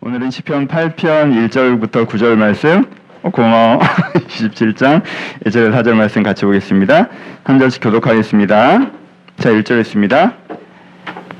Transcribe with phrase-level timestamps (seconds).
[0.00, 2.84] 오늘은 시편 8편 1절부터 9절 말씀
[3.24, 3.80] 어, 고마워
[4.28, 5.02] 27장
[5.44, 7.08] 1절에 4절 말씀 같이 보겠습니다.
[7.42, 8.90] 한 절씩 교독하겠습니다.
[9.38, 10.32] 자 1절 있습니다.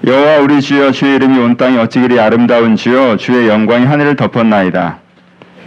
[0.04, 4.98] 여호와 우리 주여 주의 이름이 온 땅이 어찌 그리 아름다운 주여 주의 영광이 하늘을 덮었나이다.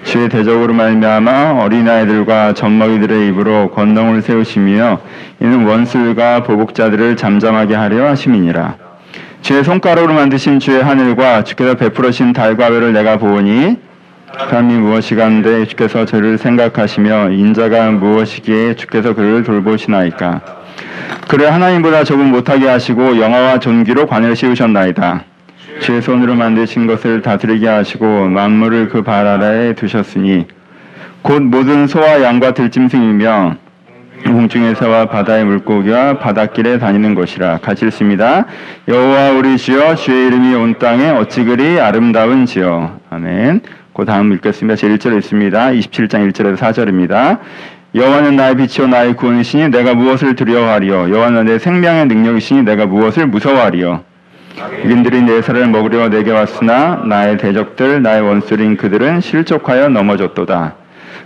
[0.04, 5.00] 주의 대적으로 말미암아 어린아이들과 젖먹이들의 입으로 권능을 세우시며
[5.40, 8.91] 이는 원술과 보복자들을 잠잠하게 하려 하심이니라.
[9.42, 13.78] 주의 손가락으로 만드신 주의 하늘과 주께서 베풀으신 달과 별을 내가 보오니
[14.50, 20.42] 감이 무엇이간데 주께서 저를 생각하시며 인자가 무엇이기에 주께서 그를 돌보시나이까?
[21.28, 25.24] 그를 하나님보다 조금 못하게 하시고 영화와 존귀로 관을 씌우셨나이다.
[25.82, 30.46] 주의 손으로 만드신 것을 다스리게 하시고 만물을 그 발 아래에 두셨으니
[31.24, 33.56] 곧 모든 소와 양과 들짐승이며
[34.24, 38.46] 공중의 새와 바다의 물고기와 바닷길에 다니는 것이라 같이 읽습니다.
[38.88, 43.00] 여호와 우리 주여 주의 이름이 온 땅에 어찌 그리 아름다운지요.
[43.10, 43.62] 아멘.
[43.94, 44.76] 그 다음 읽겠습니다.
[44.76, 45.68] 제 1절 읽습니다.
[45.72, 47.40] 27장 1절에서 4절입니다.
[47.94, 54.04] 여호와는 나의 빛이요 나의 구원이시니 내가 무엇을 두려워하리요 여호와는 내 생명의 능력이시니 내가 무엇을 무서워하리요
[54.86, 60.81] 이인들이 내 살을 먹으려 내게 왔으나 나의 대적들 나의 원수인 그들은 실족하여 넘어졌도다.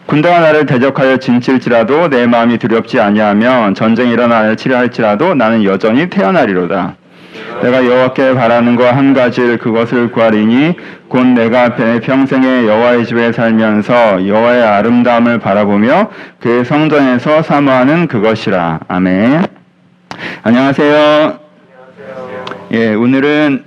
[0.05, 6.95] 군대가 나를 대적하여 진칠지라도 내 마음이 두렵지 아니하면 전쟁이 일어나 치료할지라도 나는 여전히 태어나리로다.
[7.61, 10.75] 내가 여호와께 바라는 거한 가지를 그것을 구하리니
[11.07, 18.81] 곧 내가 평생에 여호와의 집에 살면서 여호와의 아름다움을 바라보며 그의 성전에서 사모하는 그것이라.
[18.87, 19.45] 아멘.
[20.43, 21.39] 안녕하세요.
[22.71, 23.64] 예, 오늘은 아,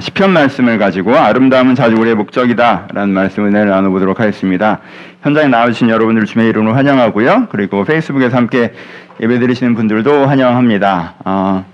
[0.00, 4.80] 시편 말씀을 가지고 아름다움은 자주 우리의 목적이다라는 말씀을 나눠보도록 하겠습니다.
[5.22, 7.48] 현장에 나와주신 여러분들 주의 이름으로 환영하고요.
[7.50, 8.74] 그리고 페이스북에서 함께
[9.20, 11.14] 예배드리시는 분들도 환영합니다.
[11.24, 11.64] 어,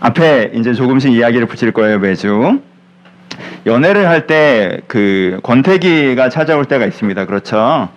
[0.00, 2.60] 앞에 이제 조금씩 이야기를 붙일 거예요 매주.
[3.64, 7.26] 연애를 할 때 그 권태기가 찾아올 때가 있습니다.
[7.26, 7.88] 그렇죠?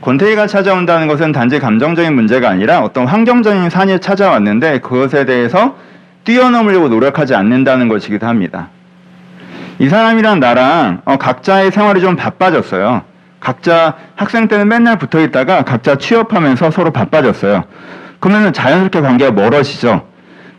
[0.00, 5.76] 권태기가 찾아온다는 것은 단지 감정적인 문제가 아니라 어떤 환경적인 산이 찾아왔는데 그것에 대해서
[6.24, 8.68] 뛰어넘으려고 노력하지 않는다는 것이기도 합니다.
[9.78, 13.02] 이 사람이랑 나랑 어, 각자의 생활이 좀 바빠졌어요.
[13.40, 17.64] 각자 학생 때는 맨날 붙어 있다가 각자 취업하면서 서로 바빠졌어요.
[18.20, 20.06] 그러면 자연스럽게 관계가 멀어지죠.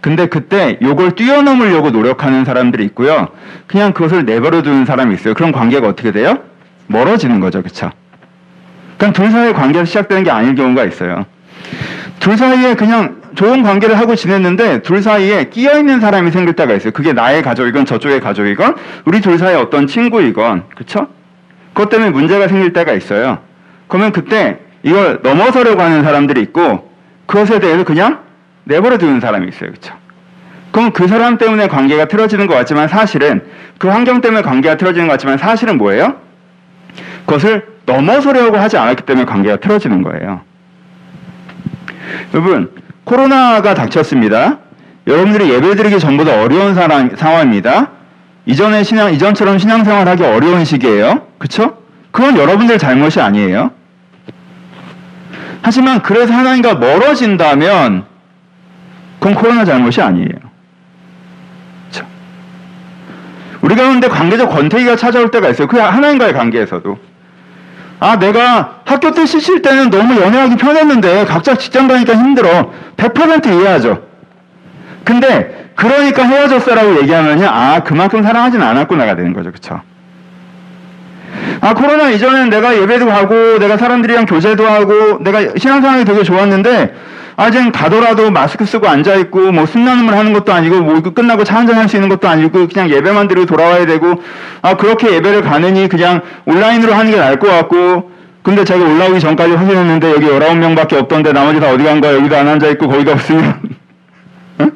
[0.02, 3.30] 근데 그때 요걸 뛰어넘으려고 노력하는 사람들이 있고요.
[3.66, 5.34] 그냥 그것을 내버려 두는 사람이 있어요.
[5.34, 6.38] 그런 관계가 어떻게 돼요?
[6.86, 7.64] 멀어지는 거죠.
[7.64, 7.90] 그쵸?
[9.00, 11.26] 그냥 둘 사이의 관계에서 시작되는 게 아닐 경우가 있어요.
[12.20, 16.92] 둘 사이에 그냥 좋은 관계를 하고 지냈는데 둘 사이에 끼어 있는 사람이 생길 때가 있어요.
[16.92, 18.76] 그게 나의 가족이건 저쪽의 가족이건
[19.06, 21.08] 우리 둘 사이에 어떤 친구이건 그쵸?
[21.74, 23.40] 그것 때문에 문제가 생길 때가 있어요.
[23.88, 26.92] 그러면 그때 이걸 넘어서려고 하는 사람들이 있고
[27.26, 28.20] 그것에 대해서 그냥
[28.64, 29.72] 내버려 두는 사람이 있어요.
[29.72, 29.94] 그쵸?
[30.72, 33.44] 그럼 그 사람 때문에 관계가 틀어지는 것 같지만 사실은
[33.78, 36.16] 그 환경 때문에 관계가 틀어지는 것 같지만 사실은 뭐예요?
[37.26, 40.42] 그것을 넘어서려고 하지 않았기 때문에 관계가 틀어지는 거예요.
[42.34, 42.72] 여러분,
[43.06, 44.58] 코로나가 닥쳤습니다.
[45.08, 47.92] 여러분들이 예배드리기 전보다 어려운 상황, 상황입니다.
[48.48, 51.22] 이전에 신앙, 이전처럼 신앙생활 하기 어려운 시기예요.
[51.38, 51.78] 그쵸?
[52.12, 53.72] 그건 여러분들 잘못이 아니에요.
[55.62, 58.06] 하지만 그래서 하나님과 멀어진다면
[59.20, 60.30] 그건 코로나 잘못이 아니에요.
[61.88, 62.06] 그쵸?
[63.62, 65.68] 우리 가운데 관계적 권태기가 찾아올 때가 있어요.
[65.68, 66.98] 그 하나님과의 관계에서도.
[68.00, 72.72] 아, 내가 학교 때 시실 때는 너무 연애하기 편했는데 각자 직장 가니까 힘들어.
[72.98, 74.04] 100% 이해하죠.
[75.04, 77.48] 근데 그러니까 헤어졌어라고 얘기하면요.
[77.48, 79.52] 아, 그만큼 사랑하진 않았구나가 되는 거죠.
[79.52, 79.82] 그쵸?
[81.62, 86.94] 아, 코로나 이전에는 내가 예배도 가고, 내가 사람들이랑 교제도 하고, 내가 신앙생활이 되게 좋았는데,
[87.38, 91.58] 아, 이젠 가더라도 마스크 쓰고 앉아 있고, 뭐, 숨나눔을 하는 것도 아니고, 뭐, 끝나고 차
[91.58, 94.22] 한잔 할 수 있는 것도 아니고, 그냥 예배만 드리고 돌아와야 되고,
[94.62, 99.54] 아, 그렇게 예배를 가느니 그냥 온라인으로 하는 게 나을 것 같고, 근데 제가 올라오기 전까지
[99.54, 102.14] 확인했는데, 여기 19명밖에 없던데, 나머지 다 어디 간 거야?
[102.14, 103.60] 여기도 안 앉아 있고, 거기도 없으면.
[104.62, 104.72] 응?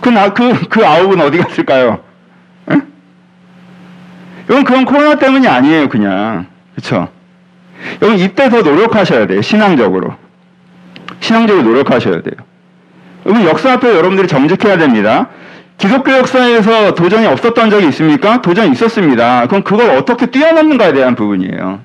[0.00, 1.98] 그, 나, 그, 그 아홉은 어디 갔을까요?
[2.70, 2.82] 응?
[4.48, 6.46] 이건 그건 코로나 때문이 아니에요, 그냥.
[6.76, 7.08] 그쵸?
[8.00, 10.14] 여러분, 이때 더 노력하셔야 돼요, 신앙적으로.
[11.20, 12.34] 신앙적으로 노력하셔야 돼요.
[13.26, 15.28] 여러분 역사 앞에 여러분들이 정직해야 됩니다.
[15.76, 18.40] 기독교 역사에서 도전이 없었던 적이 있습니까?
[18.42, 19.46] 도전이 있었습니다.
[19.46, 21.80] 그럼 그걸 어떻게 뛰어넘는가에 대한 부분이에요.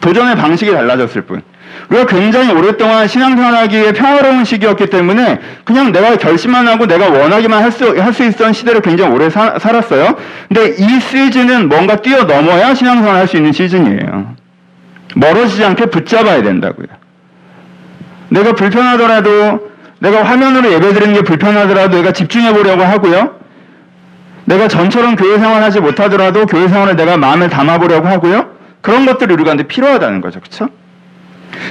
[0.00, 1.42] 도전의 방식이 달라졌을 뿐.
[1.90, 7.98] 우리가 굉장히 오랫동안 신앙생활하기에 평화로운 시기였기 때문에 그냥 내가 결심만 하고 내가 원하기만 할 수,
[7.98, 10.16] 할 수 있던 시대를 굉장히 오래 사, 살았어요.
[10.48, 14.34] 근데 이 시즌은 뭔가 뛰어넘어야 신앙생활 할 수 있는 시즌이에요.
[15.14, 16.86] 멀어지지 않게 붙잡아야 된다고요.
[18.28, 19.70] 내가 불편하더라도
[20.00, 23.36] 내가 화면으로 예배 드리는 게 불편하더라도 내가 집중해 보려고 하고요.
[24.44, 28.50] 내가 전처럼 교회 생활하지 못하더라도 교회 생활을 내가 마음에 담아 보려고 하고요.
[28.80, 30.40] 그런 것들이 우리한테 필요하다는 거죠.
[30.40, 30.68] 그렇죠?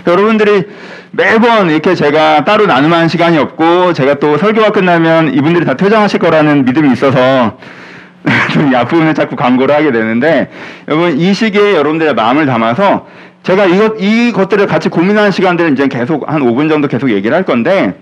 [0.06, 0.66] 여러분들이
[1.12, 6.66] 매번 이렇게 제가 따로 나눔하는 시간이 없고 제가 또 설교가 끝나면 이분들이 다 퇴장하실 거라는
[6.66, 7.58] 믿음이 있어서
[8.72, 10.50] 이 앞부분에 자꾸 광고를 하게 되는데
[10.88, 13.08] 여러분 이 시기에 여러분들의 마음을 담아서
[13.44, 17.98] 제가 이것 이것들을 같이 고민하는 시간들은 이제 계속 한 5분 정도 계속 얘기를 할 건데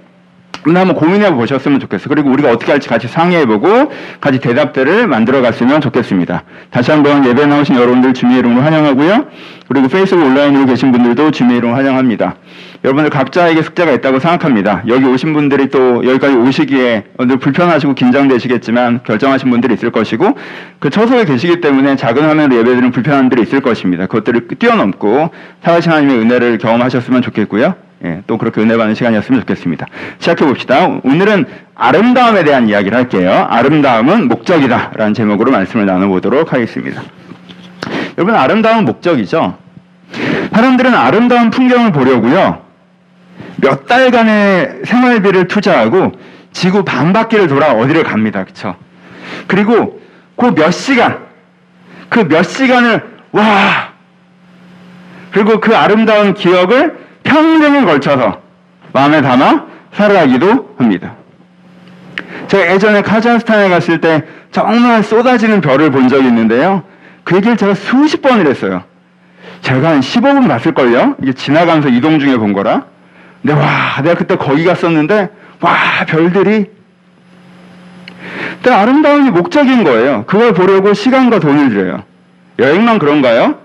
[0.67, 2.09] 오늘 한번 고민해 보셨으면 좋겠어요.
[2.09, 6.44] 그리고 우리가 어떻게 할지 같이 상의해 보고 같이 대답들을 만들어 갔으면 좋겠습니다.
[6.71, 9.27] 다시 한번 예배 나오신 여러분들 주님의 이름으로 환영하고요.
[9.67, 12.35] 그리고 페이스북 온라인으로 계신 분들도 주님의 이름으로 환영합니다.
[12.83, 14.83] 여러분들 각자에게 숙제가 있다고 생각합니다.
[14.88, 20.38] 여기 오신 분들이 또 여기까지 오시기에 오늘 불편하시고 긴장되시겠지만 결정하신 분들이 있을 것이고
[20.79, 24.06] 그 처소에 계시기 때문에 작은 화면으로 예배드리는 불편한 분들이 있을 것입니다.
[24.07, 25.29] 그것들을 뛰어넘고
[25.63, 27.84] 살아신 하나님의 은혜를 경험하셨으면 좋겠고요.
[28.05, 29.87] 예, 또 그렇게 은혜 받는 시간이었으면 좋겠습니다.
[30.19, 30.85] 시작해 봅시다.
[31.03, 33.47] 오늘은 아름다움에 대한 이야기를 할게요.
[33.49, 34.91] 아름다움은 목적이다.
[34.95, 37.01] 라는 제목으로 말씀을 나눠보도록 하겠습니다.
[38.17, 39.57] 여러분, 아름다움은 목적이죠.
[40.53, 42.63] 사람들은 아름다운 풍경을 보려고요.
[43.57, 46.11] 몇 달간의 생활비를 투자하고
[46.53, 48.43] 지구 반 바퀴를 돌아 어디를 갑니다.
[48.45, 48.75] 그쵸?
[49.47, 49.99] 그리고
[50.37, 51.25] 그 몇 시간,
[52.09, 53.93] 그 몇 시간을, 와!
[55.31, 57.04] 그리고 그 아름다운 기억을
[57.35, 58.39] 평생을 걸쳐서
[58.93, 61.15] 마음에 담아 살아가기도 합니다.
[62.47, 66.83] 제가 예전에 카자흐스탄에 갔을 때 정말 쏟아지는 별을 본 적이 있는데요.
[67.25, 68.83] 그 얘기를 제가 수십 번을 했어요.
[69.61, 71.15] 제가 한 15분 봤을걸요?
[71.21, 72.85] 이게 지나가면서 이동 중에 본 거라.
[73.41, 75.29] 근데 와, 내가 그때 거기 갔었는데,
[75.59, 75.73] 와,
[76.07, 76.67] 별들이.
[78.55, 80.23] 근데 아름다움이 목적인 거예요.
[80.25, 82.03] 그걸 보려고 시간과 돈을 들여요.
[82.59, 83.55] 여행만 그런가요?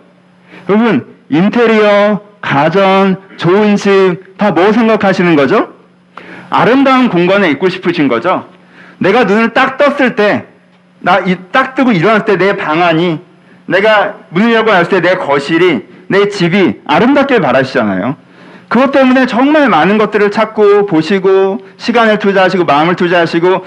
[0.69, 5.75] 여러분, 인테리어, 가전, 좋은 집, 다 뭐 생각하시는 거죠?
[6.49, 8.49] 아름다운 공간에 있고 싶으신 거죠?
[8.99, 10.47] 내가 눈을 딱 떴을 때,
[11.01, 11.21] 나
[11.53, 13.21] 딱 뜨고 일어났을 때 내 방안이,
[13.67, 18.17] 내가 문을 열고 나왔을 때 내 거실이, 내 집이 아름답길 바라시잖아요.
[18.69, 23.65] 그것 때문에 정말 많은 것들을 찾고 보시고 시간을 투자하시고 마음을 투자하시고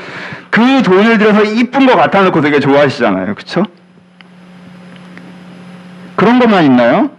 [0.50, 3.36] 그 돈을 들여서 이쁜 거 갖다 놓고 되게 좋아하시잖아요.
[3.36, 3.64] 그쵸?
[6.16, 7.10] 그런 것만 있나요?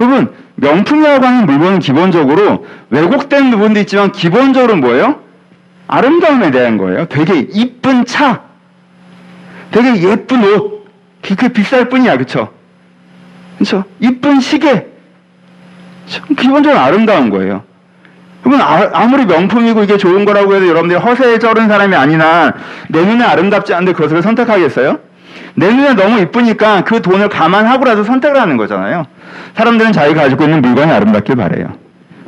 [0.00, 5.20] 여러분, 명품이라고 하는 물건은 기본적으로 왜곡된 부분도 있지만 기본적으로 뭐예요?
[5.86, 7.06] 아름다움에 대한 거예요.
[7.06, 8.42] 되게 이쁜 차,
[9.70, 10.86] 되게 예쁜 옷,
[11.22, 12.50] 그게 비쌀 뿐이야, 그쵸?
[13.58, 13.84] 그쵸?
[14.00, 14.86] 이쁜 시계,
[16.38, 17.62] 기본적으로 아름다운 거예요.
[18.42, 22.52] 그러면 아, 무리 명품이고 이게 좋은 거라고 해도 여러분들이 허세에 쩔은 사람이 아니나
[22.88, 24.98] 내 눈에 아름답지 않은데 그것을 선택하겠어요?
[25.56, 29.04] 내 눈에 너무 이쁘니까 그 돈을 감안하고라도 선택을 하는 거잖아요.
[29.54, 31.68] 사람들은 자기가 가지고 있는 물건이 아름답길 바래요.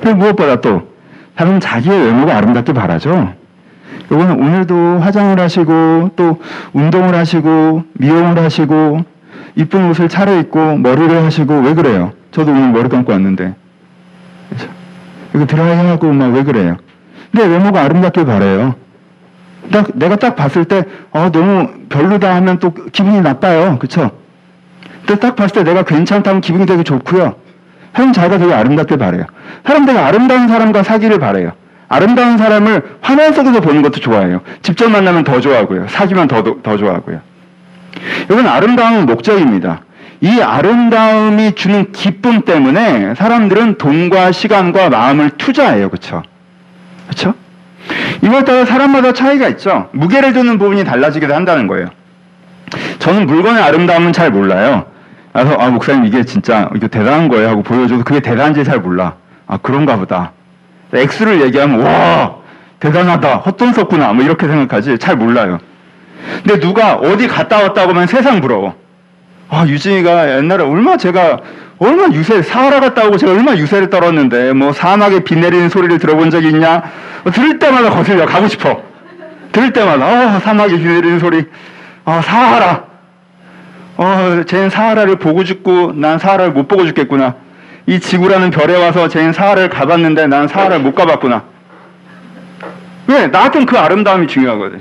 [0.01, 0.89] 그리고 무엇보다 또
[1.37, 3.35] 사람은 자기의 외모가 아름답길 바라죠.
[4.11, 6.41] 요거는 오늘도 화장을 하시고 또
[6.73, 9.01] 운동을 하시고 미용을 하시고
[9.57, 12.13] 이쁜 옷을 차려입고 머리를 하시고 왜 그래요?
[12.31, 13.55] 저도 오늘 머리 감고 왔는데
[15.35, 16.77] 이거 드라이하고 막 왜 그래요?
[17.33, 18.75] 근데 외모가 아름답길 바래요.
[19.71, 23.79] 딱 내가 딱 봤을 때 어, 너무 별로다 하면 또 기분이 나빠요.
[23.79, 24.11] 그쵸?
[25.07, 27.35] 근데 딱 봤을 때 내가 괜찮다면 기분이 되게 좋고요.
[27.95, 29.25] 형 자기가 되게 아름답게 바래요.
[29.65, 31.53] 사람들이 아름다운 사람과 사귀를 바래요.
[31.89, 34.41] 아름다운 사람을 화면 속에서 보는 것도 좋아해요.
[34.63, 35.87] 직접 만나면 더 좋아하고요.
[35.89, 37.21] 사귀면 더, 더 좋아하고요.
[38.25, 39.83] 이건 아름다움은 목적입니다.
[40.21, 45.89] 이 아름다움이 주는 기쁨 때문에 사람들은 돈과 시간과 마음을 투자해요.
[45.91, 46.23] 그쵸?
[47.09, 47.35] 그쵸?
[48.23, 49.89] 이걸 따라 사람마다 차이가 있죠.
[49.93, 51.89] 무게를 두는 부분이 달라지기도 한다는 거예요.
[52.99, 54.87] 저는 물건의 아름다움은 잘 몰라요.
[55.33, 59.15] 그래서 아 목사님 이게 진짜 이거 대단한 거예요 하고 보여줘도 그게 대단한지 잘 몰라.
[59.47, 60.33] 아 그런가 보다.
[60.93, 62.37] 액수를 얘기하면 와
[62.81, 65.59] 대단하다 헛돈 썼구나 뭐 이렇게 생각하지 잘 몰라요.
[66.43, 68.75] 근데 누가 어디 갔다 왔다고 하면 세상 부러워.
[69.49, 71.39] 아 유진이가 옛날에 얼마 제가
[71.79, 76.31] 얼마 유세 사하라 갔다 오고 제가 얼마 유세를 떨었는데 뭐 사막에 비 내리는 소리를 들어본
[76.31, 76.83] 적이 있냐?
[77.25, 78.83] 어, 들을 때마다 거슬려 가고 싶어.
[79.53, 81.45] 들을 때마다 어 사막에 비 내리는 소리.
[82.05, 82.85] 어 사하라.
[83.99, 87.35] 어 쟤는 사하라를 보고 죽고 난 사하라를 못 보고 죽겠구나.
[87.87, 91.45] 이 지구라는 별에 와서 쟤는 사하라를 가봤는데 난 사하라를 못 가봤구나.
[93.09, 93.27] 왜?
[93.29, 94.81] 나한테는 그 아름다움이 중요하거든.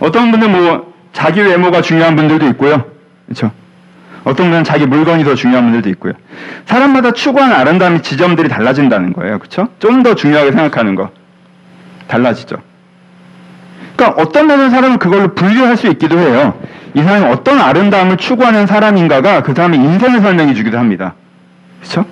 [0.00, 2.84] 어떤 분들 뭐 자기 외모가 중요한 분들도 있고요.
[3.26, 3.50] 그렇죠?
[4.28, 6.12] 어떤 분은 자기 물건이 더 중요한 분들도 있고요.
[6.66, 9.38] 사람마다 추구하는 아름다움의 지점들이 달라진다는 거예요.
[9.38, 9.68] 그렇죠?
[9.78, 11.10] 좀 더 중요하게 생각하는 거.
[12.06, 12.56] 달라지죠.
[13.96, 16.54] 그러니까 어떤 면은 사람은 그걸로 분류할 수 있기도 해요.
[16.94, 21.14] 이 사람이 어떤 아름다움을 추구하는 사람인가가 그 사람의 인생을 설명해 주기도 합니다.
[21.80, 22.04] 그렇죠?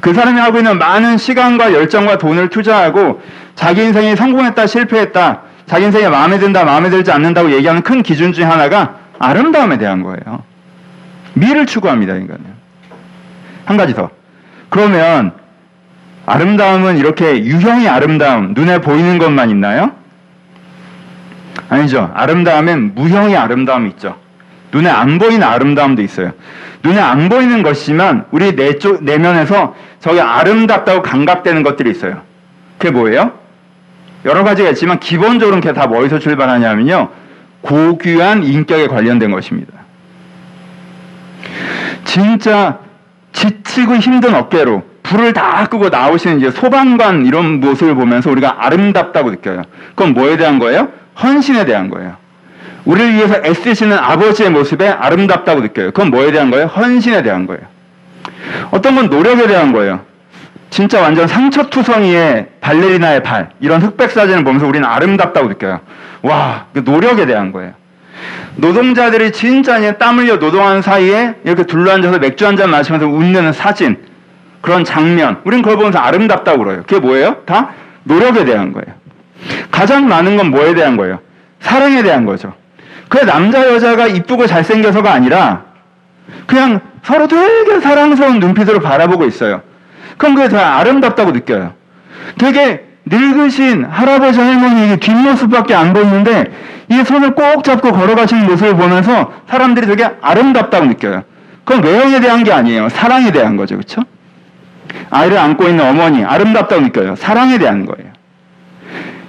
[0.00, 3.22] 그 사람이 하고 있는 많은 시간과 열정과 돈을 투자하고
[3.54, 8.44] 자기 인생이 성공했다 실패했다 자기 인생에 마음에 든다, 마음에 들지 않는다고 얘기하는 큰 기준 중에
[8.44, 10.49] 하나가 아름다움에 대한 거예요.
[11.40, 12.44] 미를 추구합니다, 인간은.
[13.64, 14.10] 한 가지 더.
[14.68, 15.32] 그러면
[16.26, 19.92] 아름다움은 이렇게 유형의 아름다움, 눈에 보이는 것만 있나요?
[21.68, 22.10] 아니죠.
[22.14, 24.16] 아름다움엔 무형의 아름다움이 있죠.
[24.72, 26.32] 눈에 안 보이는 아름다움도 있어요.
[26.82, 32.22] 눈에 안 보이는 것이면 우리 내쪽, 내면에서 저게 아름답다고 감각되는 것들이 있어요.
[32.78, 33.32] 그게 뭐예요?
[34.24, 37.08] 여러 가지가 있지만 기본적으로 그게 다 뭐에서 출발하냐면요.
[37.62, 39.79] 고귀한 인격에 관련된 것입니다.
[42.04, 42.78] 진짜
[43.32, 49.62] 지치고 힘든 어깨로 불을 다 끄고 나오시는 이제 소방관 이런 모습을 보면서 우리가 아름답다고 느껴요.
[49.90, 50.88] 그건 뭐에 대한 거예요?
[51.20, 52.16] 헌신에 대한 거예요.
[52.84, 55.88] 우리를 위해서 애쓰시는 아버지의 모습에 아름답다고 느껴요.
[55.88, 56.66] 그건 뭐에 대한 거예요?
[56.66, 57.62] 헌신에 대한 거예요.
[58.70, 60.00] 어떤 건 노력에 대한 거예요.
[60.70, 65.80] 진짜 완전 상처투성이의 발레리나의 발 이런 흑백 사진을 보면서 우리는 아름답다고 느껴요.
[66.22, 67.72] 와, 그 노력에 대한 거예요.
[68.56, 73.96] 노동자들이 진짜 땀 흘려 노동하는 사이에 이렇게 둘러앉아서 맥주 한 잔 마시면서 웃는 사진
[74.60, 76.82] 그런 장면 우리는 그걸 보면서 아름답다고 그래요.
[76.86, 77.36] 그게 뭐예요?
[77.46, 77.70] 다
[78.04, 78.94] 노력에 대한 거예요.
[79.70, 81.20] 가장 많은 건 뭐에 대한 거예요?
[81.60, 82.52] 사랑에 대한 거죠.
[83.08, 85.64] 그 남자 여자가 이쁘고 잘생겨서가 아니라
[86.46, 89.62] 그냥 서로 되게 사랑스러운 눈빛으로 바라보고 있어요.
[90.18, 91.72] 그럼 그게 다 아름답다고 느껴요.
[92.38, 96.44] 되게 늙으신 할아버지 할머니 뒷모습밖에 안 보이는데
[96.88, 101.24] 이 손을 꼭 잡고 걸어가시는 모습을 보면서 사람들이 되게 아름답다고 느껴요.
[101.64, 102.88] 그건 외형에 대한 게 아니에요.
[102.88, 103.76] 사랑에 대한 거죠.
[103.76, 104.02] 그렇죠?
[105.10, 107.16] 아이를 안고 있는 어머니 아름답다고 느껴요.
[107.16, 108.10] 사랑에 대한 거예요.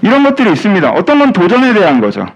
[0.03, 0.91] 이런 것들이 있습니다.
[0.91, 2.27] 어떤 건 도전에 대한 거죠.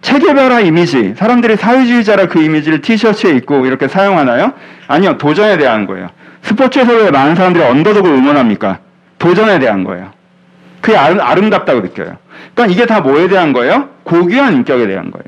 [0.00, 4.52] 체계별화 이미지, 사람들이 사회주의자라 그 이미지를 티셔츠에 입고 이렇게 사용하나요?
[4.88, 6.08] 아니요, 도전에 대한 거예요.
[6.42, 8.78] 스포츠에서 왜 많은 사람들이 언더독을 응원합니까?
[9.20, 10.10] 도전에 대한 거예요.
[10.82, 12.18] 그게 아름, 답다고 느껴요.
[12.54, 13.88] 그러니까 이게 다 뭐에 대한 거예요?
[14.02, 15.24] 고귀한 인격에 대한 거예요.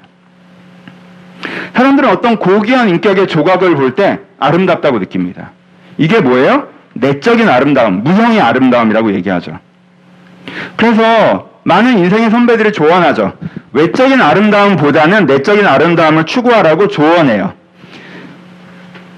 [1.75, 5.53] 사람들은 어떤 고귀한 인격의 조각을 볼 때 아름답다고 느낍니다.
[5.97, 6.69] 이게 뭐예요?
[6.95, 9.59] 내적인 아름다움, 무형의 아름다움이라고 얘기하죠.
[10.77, 13.35] 그래서 많은 인생의 선배들이 조언하죠.
[13.73, 17.55] 외적인 아름다움보다는 내적인 아름다움을 추구하라고 조언해요.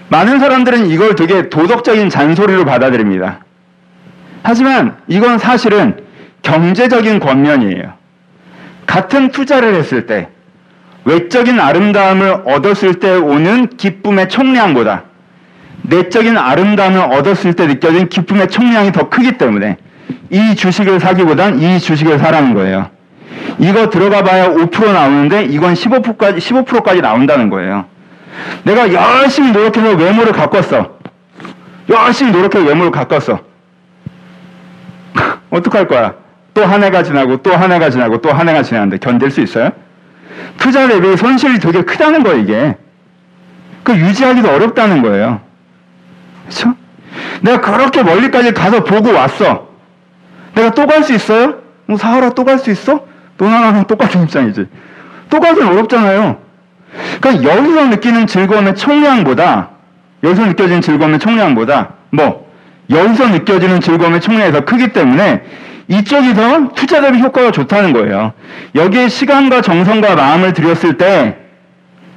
[0.09, 3.41] 많은 사람들은 이걸 되게 도덕적인 잔소리로 받아들입니다.
[4.43, 6.06] 하지만 이건 사실은
[6.47, 7.93] 경제적인 권면이에요.
[8.87, 10.29] 같은 투자를 했을 때
[11.05, 15.03] 외적인 아름다움을 얻었을 때 오는 기쁨의 총량보다
[15.83, 19.77] 내적인 아름다움을 얻었을 때 느껴진 기쁨의 총량이 더 크기 때문에
[20.31, 22.91] 이 주식을 사기보단 이 주식을 사라는 거예요.
[23.59, 27.87] 이거 들어가 봐야 5% 나오는데 이건 15%까지, 15%까지 나온다는 거예요.
[28.63, 30.97] 내가 열심히 노력해서 외모를 가꿨어.
[31.89, 33.41] 열심히 노력해서 외모를 가꿨어.
[35.51, 36.26] 어떡할 거야?
[36.57, 39.71] 또 한 해가 지나고 또 한 해가 지나고 또 한 해가 지나는데 견딜 수 있어요?
[40.57, 42.77] 투자 대비 손실이 되게 크다는 거예요, 이게.
[43.83, 45.41] 그 유지하기도 어렵다는 거예요.
[46.45, 46.75] 그렇죠?
[47.43, 49.69] 내가 그렇게 멀리까지 가서 보고 왔어.
[50.55, 51.57] 내가 또 갈 수 있어요?
[51.85, 53.05] 뭐 사하라 또 갈 수 있어?
[53.37, 54.67] 또 나랑 똑같은 입장이지.
[55.29, 56.39] 또 가긴 어렵잖아요.
[57.21, 59.69] 그러니까 여기서 느끼는 즐거움의 총량보다
[60.25, 62.51] 여기서 느껴지는 즐거움의 총량보다 뭐
[62.89, 65.43] 여기서 느껴지는 즐거움의 총량이 더 크기 때문에
[65.89, 68.33] 이쪽이 더 투자 대비 효과가 좋다는 거예요.
[68.75, 71.37] 여기에 시간과 정성과 마음을 들였을 때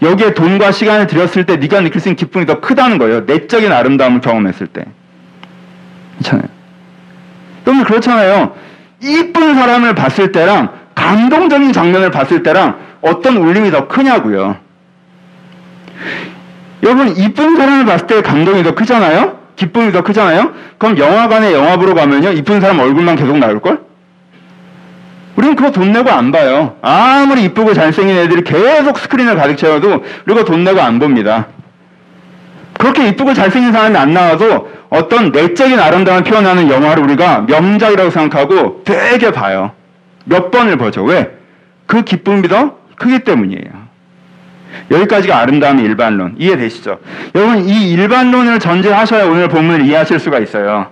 [0.01, 3.21] 여기에 돈과 시간을 들였을 때 네가 느낄 수 있는 기쁨이 더 크다는 거예요.
[3.21, 4.85] 내적인 아름다움을 경험했을 때.
[6.17, 6.49] 그렇잖아요.
[7.67, 8.55] 여러분 그렇잖아요.
[9.01, 14.57] 이쁜 사람을 봤을 때랑 감동적인 장면을 봤을 때랑 어떤 울림이 더 크냐고요.
[16.83, 19.38] 여러분 이쁜 사람을 봤을 때 감동이 더 크잖아요.
[19.59, 20.53] 기쁨이 더 크잖아요.
[20.77, 23.81] 그럼 영화관에 영화 보러 가면요 이쁜 사람 얼굴만 계속 나올 걸?
[25.35, 26.77] 우리는 그거 돈 내고 안 봐요.
[26.81, 31.47] 아무리 이쁘고 잘생긴 애들이 계속 스크린을 가득 채워도 우리가 돈 내고 안 봅니다.
[32.77, 39.31] 그렇게 이쁘고 잘생긴 사람이 안 나와도 어떤 내적인 아름다움을 표현하는 영화를 우리가 명작이라고 생각하고 되게
[39.31, 39.71] 봐요.
[40.23, 41.03] 몇 번을 보죠.
[41.03, 41.31] 왜?
[41.85, 43.88] 그 기쁨이 더 크기 때문이에요.
[44.91, 46.35] 여기까지가 아름다움의 일반론.
[46.37, 46.99] 이해되시죠?
[47.35, 50.87] 여러분, 이 일반론을 전제하셔야 오늘 본문을 이해하실 수가 있어요.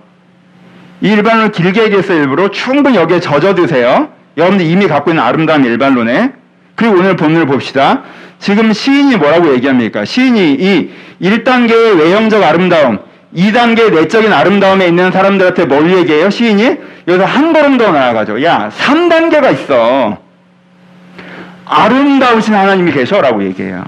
[1.00, 2.50] 이 일반론을 길게 얘기했어요, 일부러.
[2.50, 4.08] 충분히 여기에 젖어드세요.
[4.36, 6.32] 여러분들 이미 갖고 있는 아름다움 일반론에.
[6.74, 8.02] 그리고 오늘 본문을 봅시다.
[8.38, 10.04] 지금 시인이 뭐라고 얘기합니까?
[10.04, 13.00] 시인이 이 1단계의 외형적 아름다움,
[13.36, 16.30] 2단계 내적인 아름다움에 있는 사람들한테 뭘 얘기해요?
[16.30, 16.76] 시인이?
[17.08, 18.42] 여기서 한 걸음 더 나아가죠.
[18.44, 20.18] 야, 3단계가 있어.
[21.68, 23.84] 아름다우신 하나님이 계셔라고 얘기해요.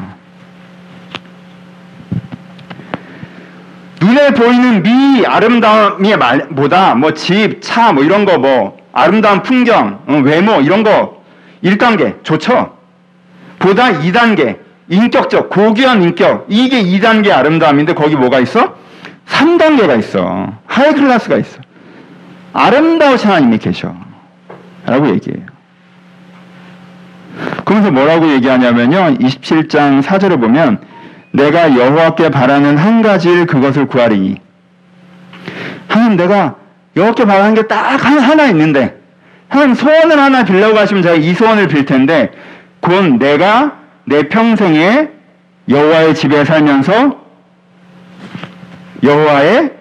[4.01, 6.15] 눈에 보이는 미 아름다움이
[6.57, 11.23] 보다 뭐 집, 차, 뭐 이런 거 뭐 아름다운 풍경, 어, 외모 이런 거
[11.63, 12.77] 1단계 좋죠.
[13.59, 14.59] 보다 2단계
[14.89, 18.75] 인격적 고귀한 인격 이게 2단계 아름다움인데 거기 뭐가 있어?
[19.29, 20.53] 3단계가 있어.
[20.67, 21.61] 하이 클래스가 있어.
[22.53, 23.95] 아름다우신 하나님이 계셔.
[24.87, 25.47] 라고 얘기해요.
[27.65, 29.17] 그러면서 뭐라고 얘기하냐면요.
[29.19, 30.79] 27장 4절을 보면
[31.33, 34.37] 내가 여호와께 바라는 한 가지를 그것을 구하리니
[35.89, 36.57] 하나님 내가
[36.97, 38.99] 여호와께 바라는 게 딱 하나 있는데
[39.49, 42.31] 하나님 소원을 하나 빌려고 하시면 제가 이 소원을 빌 텐데
[42.81, 45.09] 곧 내가 내 평생에
[45.69, 47.17] 여호와의 집에 살면서
[49.03, 49.73] 여호와의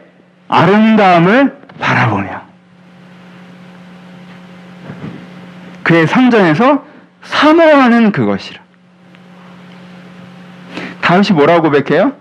[0.47, 2.41] 아름다움을 바라보며
[5.83, 6.83] 그의 상전에서
[7.29, 8.59] 사모하는 그것이라.
[11.01, 12.13] 다윗이 뭐라고 고백해요?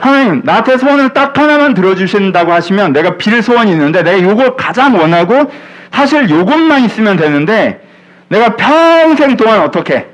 [0.00, 5.50] 하나님 나한테 소원을 딱 하나만 들어주신다고 하시면 내가 빌 소원이 있는데 내가 이걸 가장 원하고
[5.92, 7.84] 사실 요것만 있으면 되는데
[8.28, 10.06] 내가 평생 동안 어떻게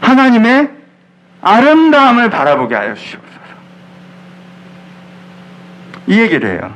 [0.00, 0.70] 하나님의
[1.42, 3.24] 아름다움을 바라보게 하여 주시옵소서.
[6.06, 6.74] 이 얘기를 해요.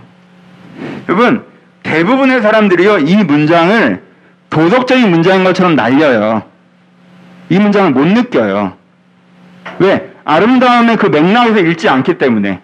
[1.09, 1.45] 여러분
[1.83, 4.08] 대부분의 사람들이요 이 문장을
[4.51, 6.43] 도덕적인 문장인 것처럼 날려요.
[7.51, 8.75] 이 문장을 못 느껴요.
[9.79, 10.13] 왜?
[10.25, 12.61] 아름다움의 그 맥락에서 읽지 않기 때문에.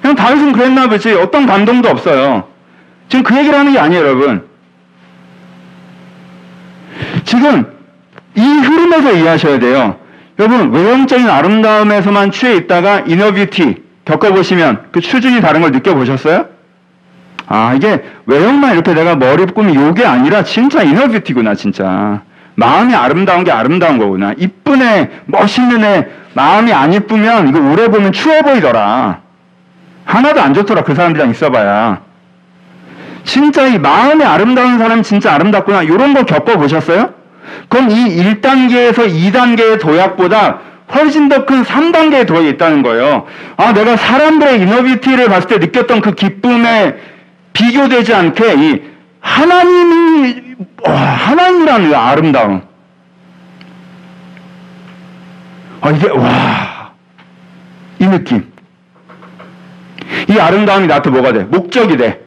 [0.00, 1.12] 그냥 다윗은 그랬나 보지.
[1.12, 2.44] 어떤 감동도 없어요.
[3.08, 4.48] 지금 그 얘기를 하는 게 아니에요, 여러분.
[7.24, 7.66] 지금
[8.34, 9.96] 이 흐름에서 이해하셔야 돼요.
[10.38, 16.46] 여러분, 외형적인 아름다움에서만 취해 있다가 이너뷰티 겪어보시면 그 수준이 다른 걸 느껴보셨어요?
[17.48, 22.20] 아, 이게 외형만 이렇게 내가 머리 꾸미 요게 아니라 진짜 이너뷰티구나, 진짜.
[22.54, 24.34] 마음이 아름다운 게 아름다운 거구나.
[24.36, 29.20] 이쁜 애, 멋있는 애, 마음이 안 이쁘면 이거 오래 보면 추워 보이더라.
[30.04, 32.00] 하나도 안 좋더라, 그 사람들이랑 있어봐야.
[33.24, 35.82] 진짜 이 마음이 아름다운 사람이 진짜 아름답구나.
[35.82, 37.10] 이런 거 겪어보셨어요?
[37.68, 40.58] 그럼 이 1단계에서 2단계의 도약보다
[40.94, 43.26] 훨씬 더 큰 3단계의 도약이 있다는 거예요.
[43.56, 46.96] 아, 내가 사람들의 이너비티를 봤을 때 느꼈던 그 기쁨에
[47.68, 48.82] 비교되지 않게 이
[49.20, 50.42] 하나님이
[50.82, 52.62] 와, 하나님이라는 아름다움.
[55.80, 56.92] 아, 이게 와.
[57.98, 58.50] 이 느낌.
[60.28, 61.40] 이 아름다움이 나한테 뭐가 돼?
[61.44, 62.20] 목적이 돼.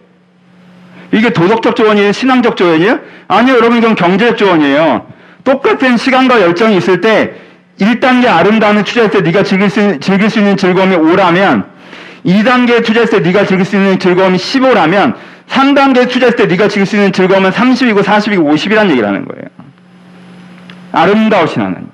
[1.12, 2.12] 이게 도덕적 조언이에요?
[2.12, 3.00] 신앙적 조언이에요?
[3.28, 5.08] 아니요, 여러분, 이건 경제적 조언이에요.
[5.44, 7.34] 똑같은 시간과 열정이 있을 때
[7.80, 11.66] 1단계 아름다움을 투자할 때 네가 즐길 수, 즐길 수 있는 즐거움이 5라면
[12.26, 15.16] 2단계 투자했을 때 네가 즐길 수 있는 즐거움이 15라면
[15.48, 19.46] 3단계 투자했을 때 네가 즐길 수 있는 즐거움은 30이고 40이고 50이라는 얘기를 하는 거예요.
[20.92, 21.91] 아름다우신 하나님.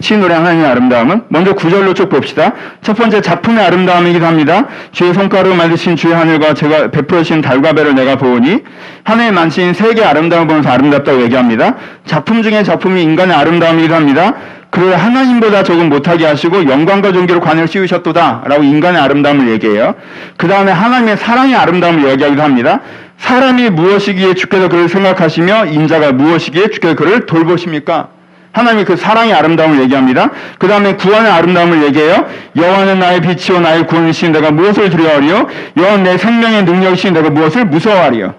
[0.00, 2.52] 신노래 하나님의 아름다움은 먼저 구절로 쭉 봅시다.
[2.82, 4.66] 첫 번째 작품의 아름다움이기도 합니다.
[4.92, 8.62] 주의 손가락으로 만드신 주의 하늘과 제가 베풀어 주신 달과 배를 내가 보으니
[9.04, 11.74] 하늘의 만신 세계 아름다움을 보면서 아름답다고 얘기합니다.
[12.04, 14.34] 작품 중에 작품이 인간의 아름다움이기도 합니다.
[14.70, 19.94] 그를 하나님보다 조금 못하게 하시고 영광과 존귀로 관을 씌우셨도다 라고 인간의 아름다움을 얘기해요.
[20.36, 22.80] 그 다음에 하나님의 사랑의 아름다움을 얘기하기도 합니다.
[23.16, 28.17] 사람이 무엇이기에 주께서 그를 생각하시며 인자가 무엇이기에 주께서 그를 돌보십니까?
[28.52, 30.30] 하나님이 그 사랑의 아름다움을 얘기합니다.
[30.58, 32.26] 그 다음에 구원의 아름다움을 얘기해요.
[32.56, 35.46] 여호와는 나의 빛이요 나의 구원이신 내가 무엇을 두려워하리요?
[35.76, 38.34] 여호와는 내 생명의 능력이신 내가 무엇을 무서워하리요?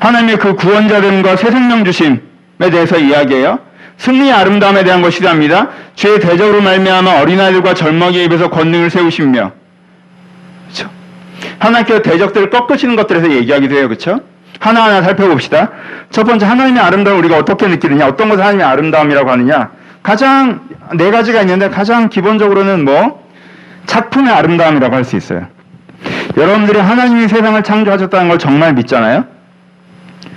[0.00, 2.20] 하나님의 그 구원자됨과 새 생명 주심에
[2.70, 3.58] 대해서 이야기해요.
[3.96, 5.68] 승리의 아름다움에 대한 것이라 합니다.
[5.94, 9.52] 죄의 대적으로 말미암아 어린아이들과 젊은이의 입에서 권능을 세우시며
[10.64, 10.90] 그렇죠?
[11.58, 13.88] 하나님께서 대적들을 꺾으시는 것들에서 얘기하기도 해요.
[13.88, 14.20] 그렇죠?
[14.60, 15.70] 하나하나 살펴봅시다.
[16.10, 19.70] 첫 번째 하나님의 아름다움 우리가 어떻게 느끼느냐 어떤 것을 하나님의 아름다움이라고 하느냐
[20.02, 20.60] 가장
[20.96, 23.24] 네 가지가 있는데 가장 기본적으로는 뭐
[23.86, 25.46] 작품의 아름다움이라고 할 수 있어요.
[26.36, 29.24] 여러분들이 하나님이 세상을 창조하셨다는 걸 정말 믿잖아요?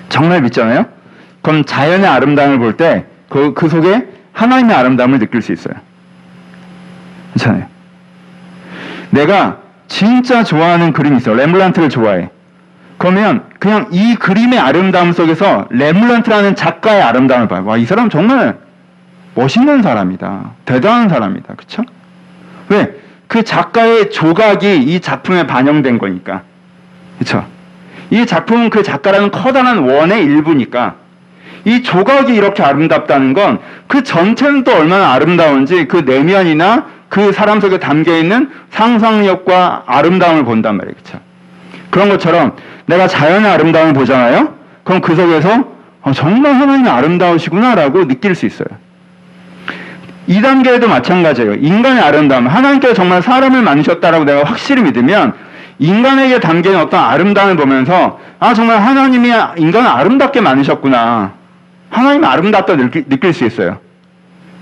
[0.09, 0.85] 정말 믿잖아요?
[1.41, 5.75] 그럼 자연의 아름다움을 볼 때 그, 그 속에 하나님의 아름다움을 느낄 수 있어요.
[7.33, 7.65] 괜찮아요.
[9.09, 11.33] 내가 진짜 좋아하는 그림이 있어.
[11.33, 12.29] 렘브란트를 좋아해.
[12.97, 17.63] 그러면 그냥 이 그림의 아름다움 속에서 렘브란트라는 작가의 아름다움을 봐요.
[17.65, 18.57] 와, 이 사람 정말
[19.35, 20.51] 멋있는 사람이다.
[20.65, 21.53] 대단한 사람이다.
[21.55, 21.83] 그쵸?
[22.69, 22.95] 왜?
[23.27, 26.41] 그 작가의 조각이 이 작품에 반영된 거니까.
[27.19, 27.45] 그쵸?
[28.09, 30.95] 이 작품은 그 작가라는 커다란 원의 일부니까
[31.65, 37.79] 이 조각이 이렇게 아름답다는 건 그 전체는 또 얼마나 아름다운지 그 내면이나 그 사람 속에
[37.79, 40.95] 담겨 있는 상상력과 아름다움을 본단 말이에요.
[40.95, 41.19] 그쵸?
[41.89, 44.53] 그런 것처럼 내가 자연의 아름다움을 보잖아요?
[44.83, 45.65] 그럼 그 속에서
[46.01, 48.67] 어, 정말 하나님이 아름다우시구나라고 느낄 수 있어요.
[50.29, 51.55] 2단계에도 마찬가지예요.
[51.55, 52.47] 인간의 아름다움.
[52.47, 55.33] 하나님께서 정말 사람을 만드셨다라고 내가 확실히 믿으면
[55.79, 61.33] 인간에게 담긴 어떤 아름다움을 보면서 아 정말 하나님이 인간을 아름답게 만드셨구나.
[61.89, 63.79] 하나님이 아름답다 느낄, 느낄 수 있어요.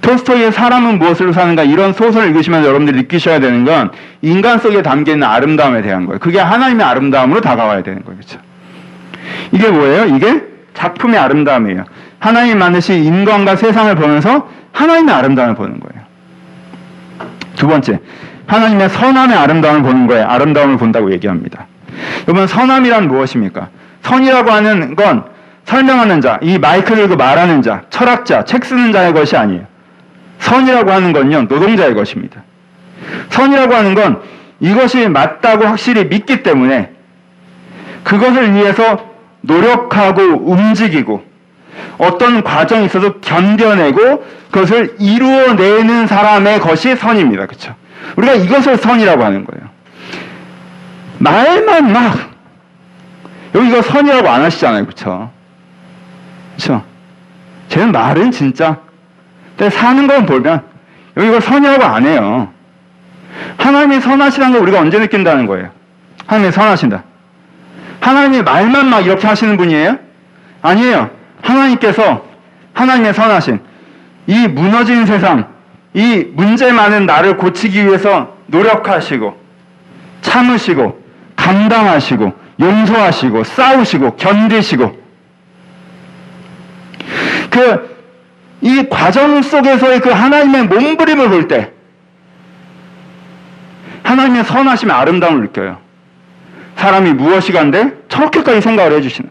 [0.06, 3.90] 토스토이의 사람은 무엇으로 사는가 이런 소설을 읽으시면서 여러분들이 느끼셔야 되는 건
[4.22, 6.20] 인간 속에 담겨 있는 아름다움에 대한 거예요.
[6.20, 8.20] 그게 하나님의 아름다움으로 다가와야 되는 거예요.
[8.20, 8.40] 그렇죠?
[9.52, 10.16] 이게 뭐예요?
[10.16, 10.44] 이게
[10.76, 11.86] 작품의 아름다움이에요.
[12.20, 16.06] 하나님 만드신 인간과 세상을 보면서 하나님의 아름다움을 보는 거예요.
[17.56, 18.00] 두 번째,
[18.46, 20.28] 하나님의 선함의 아름다움을 보는 거예요.
[20.28, 21.66] 아름다움을 본다고 얘기합니다.
[22.28, 23.70] 여러분, 선함이란 무엇입니까?
[24.04, 25.24] 선이라고 하는 건
[25.64, 29.75] 설명하는 자, 이 마이크를 들고 말하는 자, 철학자, 책 쓰는 자의 것이 아니에요.
[30.46, 32.44] 선이라고 하는 건요, 노동자의 것입니다.
[33.30, 34.22] 선이라고 하는 건
[34.60, 36.92] 이것이 맞다고 확실히 믿기 때문에
[38.04, 39.10] 그것을 위해서
[39.42, 41.26] 노력하고 움직이고
[41.98, 47.48] 어떤 과정이 있어도 견뎌내고 그것을 이루어내는 사람의 것이 선입니다.
[47.48, 47.76] 그렇죠?
[48.16, 49.70] 우리가 이것을 선이라고 하는 거예요.
[51.18, 52.30] 말만 막
[53.56, 54.86] 여기 이거 선이라고 안 하시잖아요.
[54.86, 55.32] 그렇죠?
[56.56, 56.84] 그렇죠?
[57.70, 58.85] 쟤는 말은 진짜
[59.58, 60.64] 근데 사는 건 보면
[61.18, 62.50] 이거 선이라고 안 해요.
[63.58, 65.70] 하나님이 선하시다는 걸 우리가 언제 느낀다는 거예요?
[66.28, 67.04] 하나님이 선하신다.
[68.02, 69.98] 하나님이 말만 막 이렇게 하시는 분이에요?
[70.62, 71.10] 아니에요.
[71.42, 72.26] 하나님께서
[72.74, 73.60] 하나님의 선하신
[74.28, 75.48] 이 무너진 세상,
[75.94, 79.40] 이 문제 많은 나를 고치기 위해서 노력하시고
[80.22, 81.02] 참으시고
[81.36, 85.06] 감당하시고 용서하시고 싸우시고 견디시고
[87.50, 87.95] 그
[88.66, 91.72] 이 과정 속에서의 그 하나님의 몸부림을 볼 때
[94.04, 95.78] 하나님의 선하심의 아름다움을 느껴요.
[96.76, 99.30] 사람이 무엇이 간데 저렇게까지 생각을 해주시는.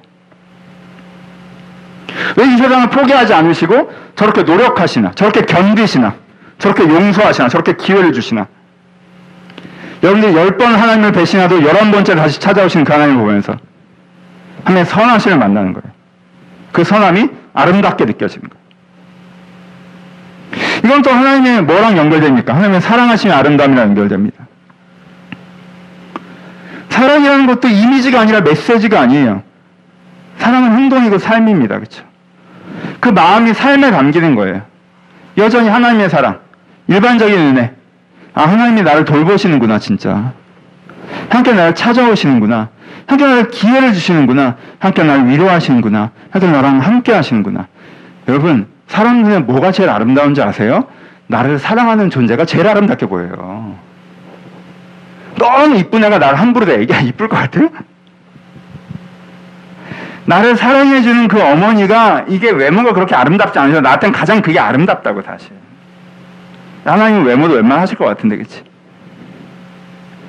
[2.37, 6.15] 왜 이 세상을 포기하지 않으시고 저렇게 노력하시나, 저렇게 견디시나,
[6.59, 8.47] 저렇게 용서하시나, 저렇게 기회를 주시나.
[10.03, 13.57] 여러분들 열 번 하나님을 배신하도 열한 번째 다시 찾아오시는 그 하나님을 보면서
[14.65, 15.93] 하나님의 선하심을 만나는 거예요.
[16.73, 18.64] 그 선함이 아름답게 느껴지는 거예요.
[20.83, 22.55] 이건 또 하나님의 뭐랑 연결됩니까?
[22.55, 24.47] 하나님의 사랑하심의 아름다움이랑 연결됩니다.
[26.89, 29.43] 사랑이라는 것도 이미지가 아니라 메시지가 아니에요.
[30.39, 31.77] 사랑은 행동이고 삶입니다.
[31.77, 32.05] 그렇죠?
[33.01, 34.63] 그 마음이 삶에 담기는 거예요.
[35.37, 36.41] 여전히 하나님의 사랑,
[36.87, 37.75] 일반적인 은혜.
[38.35, 40.33] 아, 하나님이 나를 돌보시는구나, 진짜.
[41.29, 42.69] 함께 나를 찾아오시는구나.
[43.07, 44.57] 함께 나를 기회를 주시는구나.
[44.79, 46.11] 함께 나를 위로하시는구나.
[46.31, 47.67] 함께 나랑 함께 하시는구나.
[48.29, 50.87] 여러분, 사람 눈에 뭐가 제일 아름다운지 아세요?
[51.27, 53.77] 나를 사랑하는 존재가 제일 아름답게 보여요.
[55.37, 56.83] 너무 이쁜 애가 나를 함부로 대.
[56.83, 57.71] 이게 이쁠 것 같아요?
[60.27, 63.81] 나를 사랑해주는 그 어머니가 이게 외모가 그렇게 아름답지 않으셔.
[63.81, 65.53] 나한테는 가장 그게 아름답다고 사실.
[66.85, 68.63] 하나님은 외모도 웬만하실 것 같은데, 그치?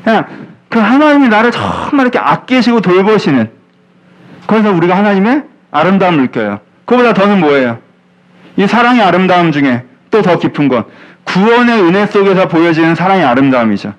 [0.03, 0.25] 그냥
[0.69, 3.49] 그 하나님이 나를 정말 이렇게 아끼시고 돌보시는
[4.47, 6.59] 그래서 우리가 하나님의 아름다움을 느껴요.
[6.85, 7.79] 그보다 더는 뭐예요?
[8.57, 10.85] 이 사랑의 아름다움 중에 또 더 깊은 건
[11.25, 13.93] 구원의 은혜 속에서 보여지는 사랑의 아름다움이죠.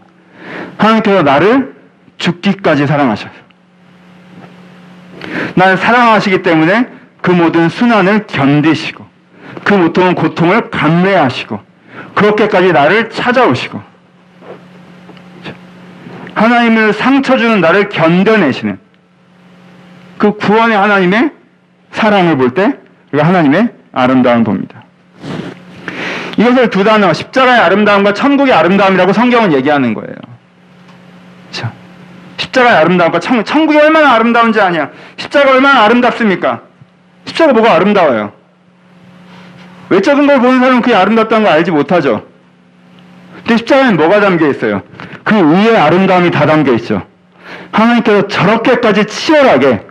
[0.78, 1.74] 하나님께서 나를
[2.18, 3.30] 죽기까지 사랑하셔요.
[5.54, 6.88] 나를 사랑하시기 때문에
[7.20, 9.04] 그 모든 순환을 견디시고
[9.64, 11.60] 그 모든 고통을 감내하시고
[12.14, 13.82] 그렇게까지 나를 찾아오시고
[16.34, 18.78] 하나님을 상처 주는 나를 견뎌내시는
[20.18, 21.30] 그 구원의 하나님의
[21.92, 22.74] 사랑을 볼 때
[23.12, 24.84] 우리가 하나님의 아름다움을 봅니다.
[26.36, 30.14] 이것을 두 단어 십자가의 아름다움과 천국의 아름다움이라고 성경은 얘기하는 거예요.
[31.50, 31.72] 그렇죠?
[32.36, 34.90] 십자가의 아름다움과 천, 천국이 얼마나 아름다운지 아냐.
[35.16, 36.60] 십자가 얼마나 아름답습니까?
[37.24, 38.32] 십자가 뭐가 아름다워요?
[39.88, 42.26] 외적인 걸 보는 사람은 그게 아름답다는 걸 알지 못하죠.
[43.36, 44.82] 근데 십자가에는 뭐가 담겨 있어요?
[45.24, 47.02] 그 위에 아름다움이 다 담겨 있죠.
[47.72, 49.86] 하나님께서 저렇게까지 치열하게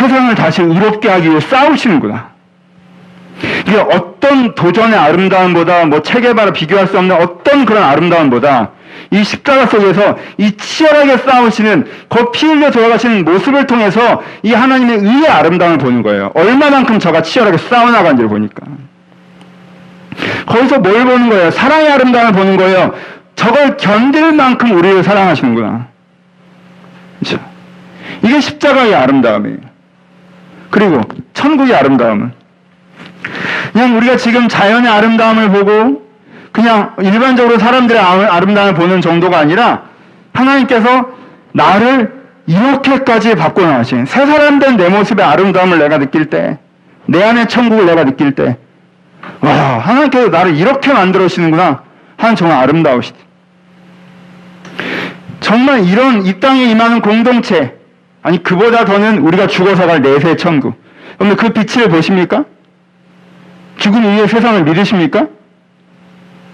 [0.00, 2.30] 세상을 다시 의롭게 하기 위해 싸우시는구나.
[3.66, 8.70] 이게 어떤 도전의 아름다움보다 뭐 체계바로 비교할 수 없는 어떤 그런 아름다움보다
[9.12, 15.28] 이 십자가 속에서 이 치열하게 싸우시는 그 피 흘려 돌아가시는 모습을 통해서 이 하나님의 의의
[15.28, 16.30] 아름다움을 보는 거예요.
[16.34, 18.66] 얼마만큼 저가 치열하게 싸워나간지를 보니까.
[20.46, 21.50] 거기서 뭘 보는 거예요?
[21.50, 22.94] 사랑의 아름다움을 보는 거예요.
[23.36, 25.86] 저걸 견딜 만큼 우리를 사랑하시는구나.
[27.20, 27.38] 그렇죠?
[28.22, 29.69] 이게 십자가의 아름다움이에요.
[30.70, 31.00] 그리고
[31.34, 32.32] 천국의 아름다움은
[33.72, 36.08] 그냥 우리가 지금 자연의 아름다움을 보고
[36.52, 39.82] 그냥 일반적으로 사람들의 아름다움을 보는 정도가 아니라
[40.32, 41.06] 하나님께서
[41.52, 46.58] 나를 이렇게까지 바꿔나가신 새 사람 된 내 모습의 아름다움을 내가 느낄 때,
[47.06, 48.56] 내 안의 천국을 내가 느낄 때,
[49.40, 51.82] 와, 하나님께서 나를 이렇게 만들어주시는구나.
[52.16, 53.18] 하나님 정말 아름다우시다.
[55.40, 57.76] 정말 이런 이 땅에 임하는 공동체,
[58.22, 60.80] 아니 그보다 더는 우리가 죽어서 갈 내세 천국.
[61.20, 62.44] 여러분 그 빛을 보십니까?
[63.76, 65.26] 죽음 이후의 세상을 믿으십니까?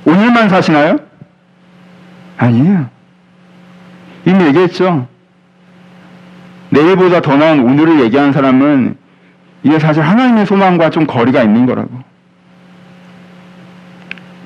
[0.05, 0.99] 오늘만 사시나요?
[2.37, 2.89] 아니에요.
[4.25, 5.09] 이미 얘기했죠.
[6.71, 8.97] 내일보다 더 나은 오늘을 얘기하는 사람은
[9.63, 11.91] 이게 사실 하나님의 소망과 좀 거리가 있는 거라고.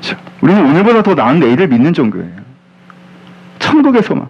[0.01, 2.41] 자, 우리는 오늘보다 더 나은 내일을 믿는 정도예요.
[3.59, 4.29] 천국의 소망.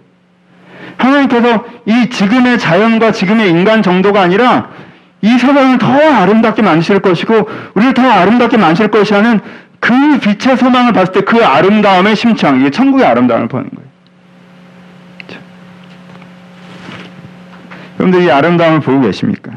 [1.07, 4.69] 하나님께서 이 지금의 자연과 지금의 인간 정도가 아니라
[5.21, 9.39] 이 세상을 더 아름답게 만드실 것이고 우리를 더 아름답게 만드실 것이라는
[9.79, 13.89] 그 빛의 소망을 봤을 때 그 아름다움의 심창, 이게 천국의 아름다움을 보는 거예요.
[15.27, 15.39] 자.
[17.99, 19.51] 여러분들 이 아름다움을 보고 계십니까?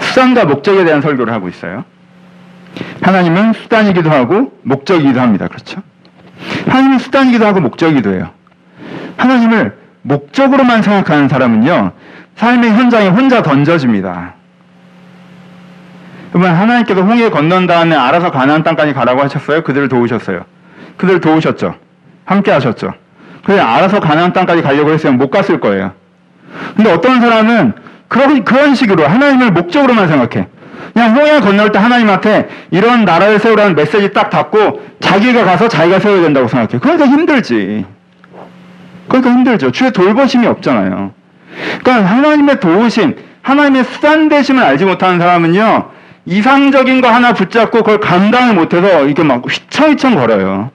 [0.00, 1.84] 수단과 목적에 대한 설교를 하고 있어요.
[3.08, 5.48] 하나님은 수단이기도 하고 목적이기도 합니다.
[5.48, 5.80] 그렇죠?
[6.66, 8.30] 하나님은 수단이기도 하고 목적이기도 해요.
[9.16, 11.92] 하나님을 목적으로만 생각하는 사람은요,
[12.36, 14.34] 삶의 현장에 혼자 던져집니다.
[16.32, 19.62] 그러면 하나님께서 홍해 건넌 다음에 알아서 가나안 땅까지 가라고 하셨어요?
[19.64, 20.44] 그들을 도우셨어요.
[20.98, 21.76] 그들을 도우셨죠.
[22.26, 22.92] 함께 하셨죠.
[23.44, 25.92] 그래 알아서 가나안 땅까지 가려고 했으면 못 갔을 거예요.
[26.76, 27.72] 근데 어떤 사람은
[28.08, 30.48] 그런 그런 식으로 하나님을 목적으로만 생각해.
[30.92, 36.22] 그냥 홍해 건널 때 하나님한테 이런 나라를 세우라는 메시지 딱 받고 자기가 가서 자기가 세워야
[36.22, 36.80] 된다고 생각해.
[36.80, 37.84] 그러니까 힘들지.
[39.08, 39.70] 그러니까 힘들죠.
[39.70, 41.12] 주의 돌보심이 없잖아요.
[41.82, 45.90] 그러니까 하나님의 도우심, 하나님의 수단 되심을 알지 못하는 사람은요,
[46.26, 50.70] 이상적인 거 하나 붙잡고 그걸 감당을 못해서 이렇게 막 휘청휘청 거려요.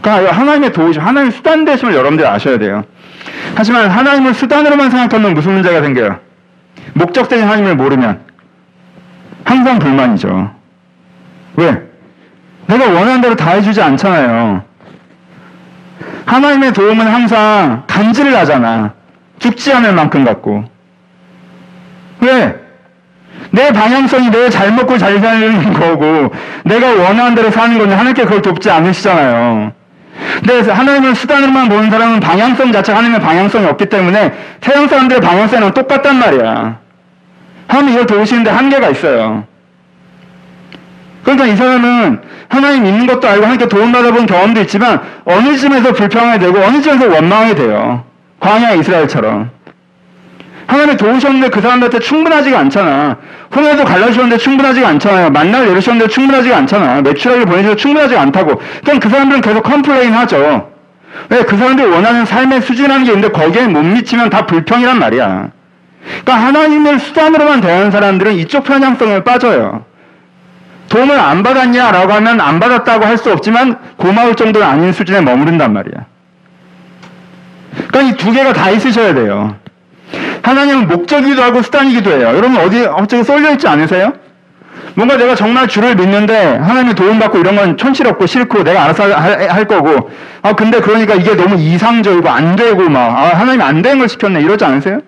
[0.00, 2.84] 그러니까 하나님의 도우심, 하나님의 수단 되심을 여러분들이 아셔야 돼요.
[3.54, 6.18] 하지만 하나님을 수단으로만 생각하면 무슨 문제가 생겨요?
[6.94, 8.20] 목적 대신 하나님을 모르면
[9.44, 10.50] 항상 불만이죠.
[11.56, 11.82] 왜?
[12.66, 14.62] 내가 원하는 대로 다 해주지 않잖아요.
[16.26, 18.94] 하나님의 도움은 항상 간질을 하잖아.
[19.38, 20.64] 죽지 않을 만큼 갖고.
[22.20, 22.56] 왜?
[23.50, 26.32] 내 방향성이 내 잘 먹고 잘 사는 거고,
[26.64, 29.72] 내가 원하는 대로 사는 건데 하나님께 그걸 돕지 않으시잖아요.
[30.40, 36.16] 근데 하나님을 수단으로만 보는 사람은 방향성 자체가 하나님의 방향성이 없기 때문에 세상 사람들의 방향성은 똑같단
[36.18, 36.78] 말이야.
[37.72, 39.44] 하나님 이걸 도우시는데 한계가 있어요.
[41.22, 46.38] 그러니까 이 사람은 하나님 있는 것도 알고 하나님께 도움받아 본 경험도 있지만 어느 쯤에서 불평하게
[46.38, 48.04] 되고 어느 쯤에서 원망하게 돼요.
[48.40, 49.50] 광야 이스라엘처럼.
[50.66, 53.16] 하나님이 도우셨는데 그 사람들한테 충분하지가 않잖아.
[53.56, 55.30] 홍해도 갈라주셨는데 충분하지가 않잖아요.
[55.30, 57.00] 만날 내리셨는데 충분하지가 않잖아.
[57.00, 58.60] 메추라기 보내주셔도 충분하지가 않다고.
[58.84, 60.70] 그럼 그 사람들은 계속 complain 하죠.
[61.30, 61.42] 왜?
[61.44, 65.61] 그 사람들이 원하는 삶의 수준이라는 게 있는데 거기에 못 미치면 다 불평이란 말이야.
[66.04, 69.84] 그러니까 하나님을 수단으로만 대하는 사람들은 이쪽 편향성을 빠져요.
[70.88, 76.06] 도움을 안 받았냐라고 하면 안 받았다고 할 수 없지만 고마울 정도는 아닌 수준에 머무른단 말이야.
[77.88, 79.56] 그러니까 이 두 개가 다 있으셔야 돼요.
[80.42, 82.32] 하나님은 목적이기도 하고 수단이기도 해요.
[82.34, 84.12] 여러분 어디 어떻게 쏠려 있지 않으세요?
[84.94, 89.64] 뭔가 내가 정말 주를 믿는데 하나님의 도움받고 이런 건 촌스럽고 싫고 내가 알아서 할, 할
[89.66, 90.10] 거고
[90.42, 94.40] 아 근데 그러니까 이게 너무 이상적이고 안 되고 막 아, 하나님이 안 되는 걸 시켰네
[94.42, 95.00] 이러지 않으세요?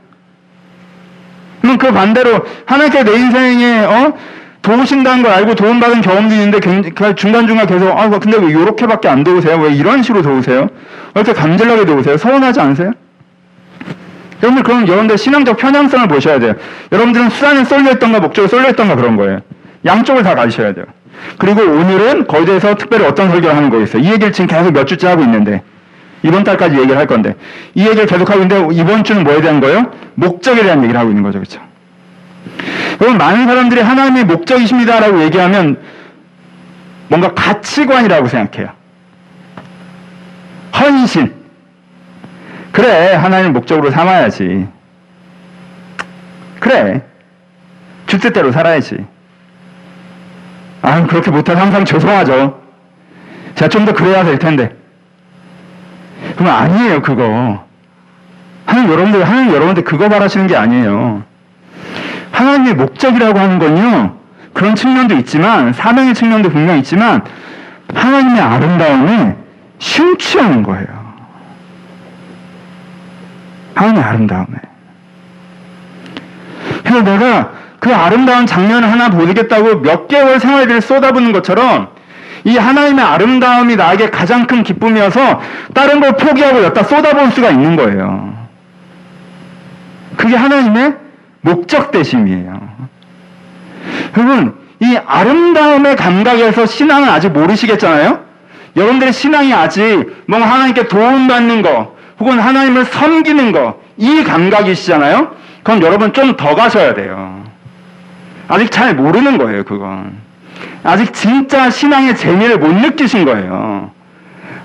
[1.64, 4.12] 그럼 그 반대로 하나님께 내 인생에 어
[4.60, 9.58] 도우신다는 걸 알고 도움받은 경험도 있는데 그 중간중간 계속 아 근데 왜 이렇게밖에 안 도우세요?
[9.58, 10.68] 왜 이런 식으로 도우세요?
[11.14, 12.18] 왜 이렇게 감질나게 도우세요?
[12.18, 12.92] 서운하지 않으세요?
[14.42, 16.54] 여러분들 그럼 여러분들 신앙적 편향성을 보셔야 돼요.
[16.92, 19.40] 여러분들은 수단에 쏠려 있던가 목적에 쏠려 있던가 그런 거예요.
[19.86, 20.84] 양쪽을 다 가지셔야 돼요.
[21.38, 24.02] 그리고 오늘은 거기에 대해서 특별히 어떤 설교를 하는 거겠어요.
[24.02, 25.62] 이 얘기를 지금 계속 몇 주째 하고 있는데
[26.24, 27.36] 이번 달까지 얘기를 할 건데
[27.74, 29.92] 이 얘기를 계속 하고 있는데 이번 주는 뭐에 대한 거예요?
[30.14, 31.38] 목적에 대한 얘기를 하고 있는 거죠.
[31.38, 31.60] 그렇죠?
[33.00, 35.78] 여러분 많은 사람들이 하나님의 목적이십니다라고 얘기하면
[37.08, 38.72] 뭔가 가치관이라고 생각해요.
[40.80, 41.34] 헌신.
[42.72, 44.66] 그래 하나님 목적으로 삼아야지.
[46.58, 47.02] 그래
[48.06, 49.04] 주 뜻대로 살아야지.
[50.80, 52.62] 아 그렇게 못해서 항상 죄송하죠.
[53.56, 54.74] 제가 좀 더 그래야 될 텐데.
[56.36, 57.64] 그러면 아니에요 그거.
[58.66, 61.22] 하나님 여러분들 하나님 여러분들 그거 바라시는 게 아니에요.
[62.32, 64.16] 하나님의 목적이라고 하는 건요,
[64.52, 67.22] 그런 측면도 있지만, 사명의 측면도 분명 있지만,
[67.94, 69.36] 하나님의 아름다움에
[69.78, 70.86] 심취하는 거예요.
[73.74, 74.46] 하나님의 아름다움에.
[76.82, 81.93] 그래서 내가 그 아름다운 장면을 하나 보겠다고 몇 개월 생활비를 쏟아붓는 것처럼,
[82.44, 85.40] 이 하나님의 아름다움이 나에게 가장 큰 기쁨이어서
[85.72, 88.34] 다른 걸 포기하고 여기다 쏟아부을 수가 있는 거예요.
[90.16, 90.94] 그게 하나님의
[91.40, 92.60] 목적 대심이에요.
[94.16, 98.20] 여러분, 이 아름다움의 감각에서 신앙은 아직 모르시겠잖아요?
[98.76, 105.34] 여러분들의 신앙이 아직 뭔가 하나님께 도움받는 거, 혹은 하나님을 섬기는 거, 이 감각이시잖아요?
[105.62, 107.42] 그럼 여러분 좀 더 가셔야 돼요.
[108.48, 110.23] 아직 잘 모르는 거예요, 그건.
[110.84, 113.90] 아직 진짜 신앙의 재미를 못 느끼신 거예요.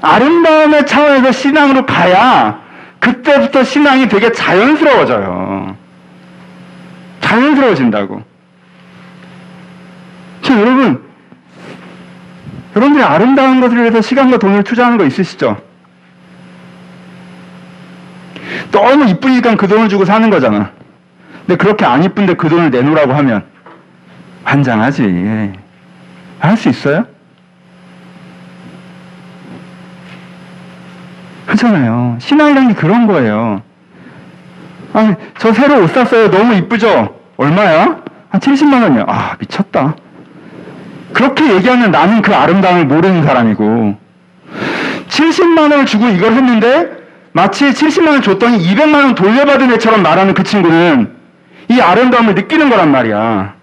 [0.02, 2.60] 아름다움의 차원에서 신앙으로 가야
[3.00, 5.76] 그때부터 신앙이 되게 자연스러워져요.
[7.22, 8.24] 자연스러워진다고.
[10.42, 11.02] 저 여러분,
[12.76, 15.58] 여러분들이 아름다운 것을 위해서 시간과 돈을 투자하는 거 있으시죠?
[18.72, 20.72] 너무 이쁘니까 그 돈을 주고 사는 거잖아.
[21.46, 23.44] 근데 그렇게 안 이쁜데 그 돈을 내놓으라고 하면
[24.44, 25.69] 환장하지.
[26.40, 27.06] 할 수 있어요?
[31.46, 32.18] 그렇잖아요.
[32.20, 33.62] 게 그런 거예요.
[34.94, 36.30] 아니, 저 새로 옷 샀어요.
[36.30, 37.16] 너무 이쁘죠?
[37.38, 38.02] 얼마야?
[38.30, 39.06] 한 70만 원이요.
[39.08, 39.96] 아, 미쳤다.
[41.14, 43.98] 그렇게 얘기하면 나는 그 아름다움을 모르는 사람이고,
[45.08, 47.00] 70만 원을 주고 이걸 했는데,
[47.32, 51.16] 마치 70만 원 줬더니 200만 원 돌려받은 애처럼 말하는 그 친구는
[51.68, 53.59] 이 아름다움을 느끼는 거란 말이야.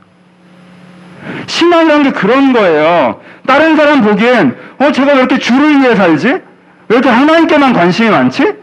[1.46, 3.20] 신앙이라는 게 그런 거예요.
[3.46, 6.28] 다른 사람 보기엔, 어, 제가 왜 이렇게 주를 위해 살지?
[6.28, 8.54] 왜 이렇게 하나님께만 관심이 많지?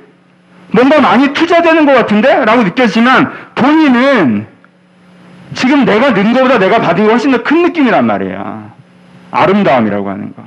[0.71, 2.45] 뭔가 많이 투자되는 것 같은데?
[2.45, 4.47] 라고 느껴지지만 본인은
[5.53, 8.71] 지금 내가 는 것보다 내가 받은 게 훨씬 더 큰 느낌이란 말이야.
[9.31, 10.43] 아름다움이라고 하는 거.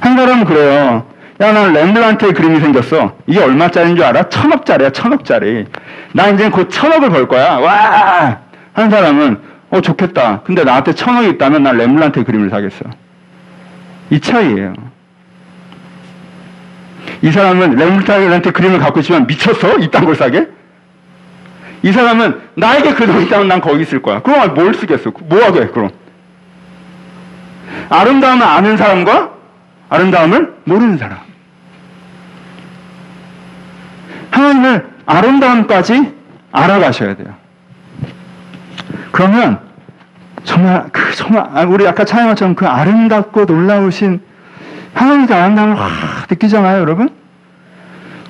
[0.00, 1.06] 한 사람은 그래요.
[1.40, 3.16] 야, 난 렘블란트의 그림이 생겼어.
[3.26, 4.28] 이게 얼마짜리인 줄 알아?
[4.28, 5.66] 천억짜리야, 천억짜리.
[6.12, 7.58] 나 이제 곧 천억을 벌 거야.
[7.58, 8.38] 와!
[8.72, 9.40] 한 사람은,
[9.74, 10.42] 어, 좋겠다.
[10.44, 12.84] 근데 나한테 천억이 있다면 난 렘블란트의 그림을 사겠어.
[14.10, 14.72] 이 차이예요.
[17.22, 19.78] 이 사람은 렘블란트 그림을 갖고 있지만 미쳤어?
[19.78, 20.46] 이딴 걸 사게?
[21.82, 24.22] 이 사람은 나에게 그돈 있다면 난 거기 있을 거야.
[24.22, 25.10] 그럼 뭘 쓰겠어?
[25.24, 25.90] 뭐 하게, 그럼?
[27.90, 29.32] 아름다움을 아는 사람과
[29.90, 31.18] 아름다움을 모르는 사람.
[34.30, 36.14] 하나님을 아름다움까지
[36.52, 37.34] 알아가셔야 돼요.
[39.10, 39.63] 그러면
[40.44, 44.20] 정말 그 정말 아, 우리 아까 차영아처럼 그 아름답고 놀라우신
[44.92, 45.90] 하나님의 아름다움을 확
[46.30, 47.08] 느끼잖아요, 여러분.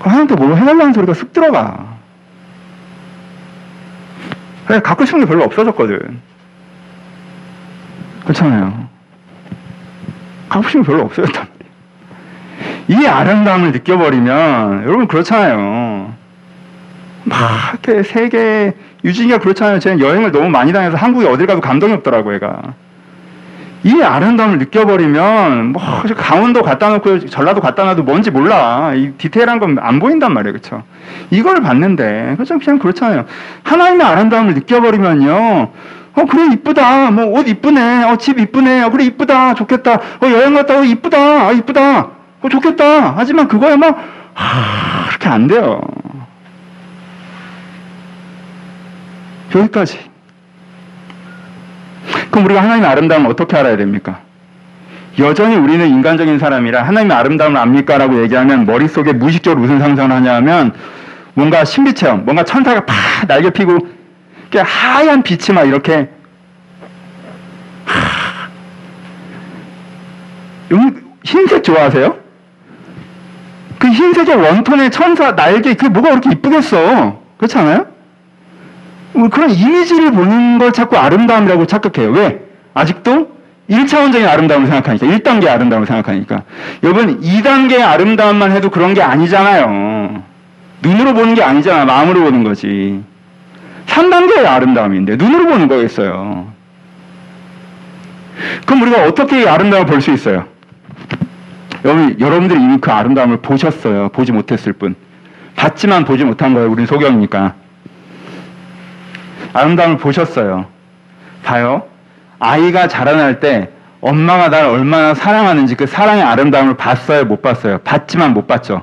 [0.01, 1.95] 그 하나님께 뭐 해달라는 소리가 쑥 들어가.
[4.67, 6.21] 그래, 갖고 싶은 게 별로 없어졌거든.
[8.23, 8.89] 그렇잖아요.
[10.49, 11.47] 갖고 싶은 게 별로 없어졌단
[12.89, 13.03] 말이에요.
[13.03, 16.15] 이 아름다움을 느껴버리면, 여러분 그렇잖아요.
[17.25, 17.39] 막,
[17.85, 18.73] 이렇게 세계,
[19.05, 19.79] 유진이가 그렇잖아요.
[19.81, 22.61] 제가 여행을 너무 많이 다녀서 한국에 어딜 가도 감동이 없더라고, 얘가.
[23.83, 25.83] 이 아름다움을 느껴버리면, 뭐,
[26.17, 28.93] 강원도 갖다 놓고 전라도 갖다 놔도 뭔지 몰라.
[28.95, 30.55] 이 디테일한 건 안 보인단 말이에요.
[30.55, 30.83] 그쵸?
[31.31, 32.59] 이걸 봤는데, 그죠?
[32.59, 33.27] 그냥 그렇잖아요.
[33.63, 35.35] 하나님의 아름다움을 느껴버리면요.
[36.17, 37.11] 어, 그래, 이쁘다.
[37.11, 38.05] 뭐, 옷 이쁘네.
[38.05, 38.85] 어, 집 이쁘네.
[38.85, 39.53] 어, 그래, 이쁘다.
[39.55, 39.95] 좋겠다.
[39.95, 41.19] 어, 여행 갔다, 어, 이쁘다.
[41.49, 42.01] 아, 이쁘다.
[42.41, 43.15] 어, 좋겠다.
[43.19, 43.99] 하지만 그거야, 막,
[44.33, 45.83] 하, 그렇게 안 돼요.
[49.55, 49.99] 여기까지.
[52.31, 54.21] 그럼 우리가 하나님의 아름다움을 어떻게 알아야 됩니까?
[55.19, 57.99] 여전히 우리는 인간적인 사람이라 하나님의 아름다움을 압니까?
[57.99, 60.73] 라고 얘기하면 머릿속에 무의식적으로 무슨 상상을 하냐면
[61.35, 63.79] 뭔가 신비체험, 뭔가 천사가 팍 날개 피고
[64.57, 66.09] 하얀 빛이 막 이렇게
[71.25, 72.17] 흰색 좋아하세요?
[73.79, 77.94] 그 흰색의 원톤의 천사 날개 그게 뭐가 그렇게 이쁘겠어 그렇지 않아요?
[79.15, 82.41] 뭐 그런 이미지를 보는 걸 자꾸 아름다움이라고 착각해요 왜?
[82.75, 83.33] 아직도
[83.71, 86.43] 1차원적인 아름다움을 생각하니까 1단계의 아름다움을 생각하니까
[86.83, 90.23] 여러분 2단계의 아름다움만 해도 그런 게 아니잖아요
[90.83, 93.03] 눈으로 보는 게 아니잖아 마음으로 보는 거지
[93.87, 96.53] 3단계의 아름다움인데 눈으로 보는 거겠어요.
[98.67, 100.47] 그럼 우리가 어떻게 이 아름다움을 볼 수 있어요?
[101.85, 104.09] 여러분, 여러분들이 이미 그 아름다움을 보셨어요.
[104.09, 104.95] 보지 못했을 뿐.
[105.55, 106.69] 봤지만 보지 못한 거예요.
[106.69, 107.55] 우리는 소경이니까.
[109.55, 110.67] 아름다움을 보셨어요.
[111.43, 111.85] 봐요.
[112.39, 117.25] 아이가 자라날 때 엄마가 날 얼마나 사랑하는지 그 사랑의 아름다움을 봤어요?
[117.25, 117.79] 못 봤어요?
[117.79, 118.83] 봤지만 못 봤죠.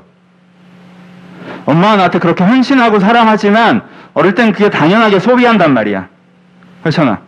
[1.65, 6.07] 엄마가 나한테 그렇게 헌신하고 사랑하지만 어릴 땐 그게 당연하게 소비한단 말이야.
[6.81, 7.19] 그렇잖아.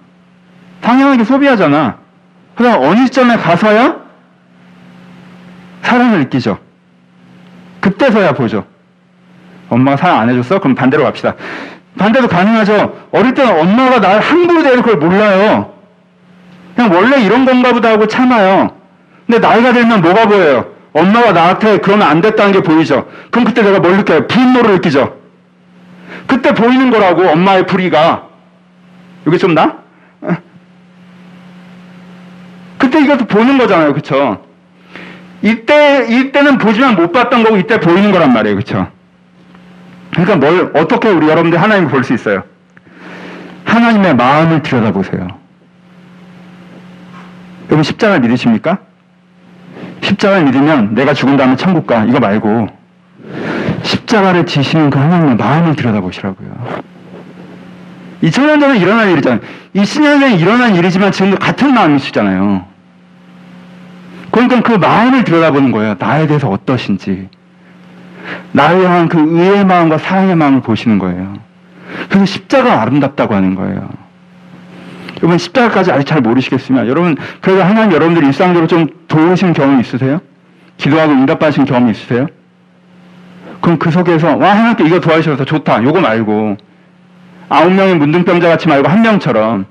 [0.81, 1.97] 당연하게 소비하잖아.
[2.55, 3.97] 그럼 어느 시점에 가서야
[5.81, 6.57] 사랑을 느끼죠.
[7.79, 8.65] 그때서야 보죠.
[9.69, 10.59] 엄마가 사랑 안 해줬어?
[10.59, 11.35] 그럼 반대로 갑시다.
[11.97, 13.07] 반대도 가능하죠.
[13.11, 15.73] 어릴 때는 엄마가 날 함부로 대는 걸 몰라요.
[16.75, 18.75] 그냥 원래 이런 건가 보다 하고 참아요.
[19.27, 20.73] 근데 나이가 들면 뭐가 보여요?
[20.93, 23.07] 엄마가 나한테 그러면 안 됐다는 게 보이죠.
[23.31, 24.27] 그럼 그때 내가 뭘 느껴요?
[24.27, 25.17] 분노를 느끼죠.
[26.27, 28.27] 그때 보이는 거라고 엄마의 불의가.
[29.27, 29.77] 이게 좀 나?
[32.77, 33.93] 그때 이것도 보는 거잖아요.
[33.93, 34.45] 그쵸?
[35.41, 38.57] 이때, 이때는 보지만 못 봤던 거고 이때 보이는 거란 말이에요.
[38.57, 38.87] 그쵸?
[40.13, 42.43] 그러니까 뭘, 어떻게 우리 여러분들 하나님을 볼 수 있어요?
[43.65, 45.27] 하나님의 마음을 들여다보세요.
[47.67, 48.77] 여러분 십자가를 믿으십니까?
[50.01, 52.03] 십자가를 믿으면 내가 죽은 다음에 천국 가.
[52.05, 52.67] 이거 말고
[53.81, 56.83] 십자가를 지시는 그 하나님의 마음을 들여다보시라고요.
[58.21, 59.41] 2000년 전에 일어난 일이잖아요.
[59.75, 62.65] 20년 전에 일어난 일이지만 지금도 같은 마음이시잖아요.
[64.31, 65.95] 그러니까 그 마음을 들여다보는 거예요.
[65.97, 67.29] 나에 대해서 어떠신지.
[68.51, 71.33] 나를 향한 그 의의 마음과 사랑의 마음을 보시는 거예요.
[72.09, 73.89] 그래서 십자가 아름답다고 하는 거예요.
[75.17, 80.19] 여러분 십자가까지 아직 잘 모르시겠으면 여러분 그래도 하나님 여러분들 일상적으로 좀 도우신 경험 있으세요?
[80.77, 82.27] 기도하고 응답받으신 경험 있으세요?
[83.61, 86.57] 그럼 그 속에서 와 하나님께 이거 도와주셔서 좋다 요거 말고
[87.47, 89.65] 아홉 명의 문둥병자 같이 말고 한 명처럼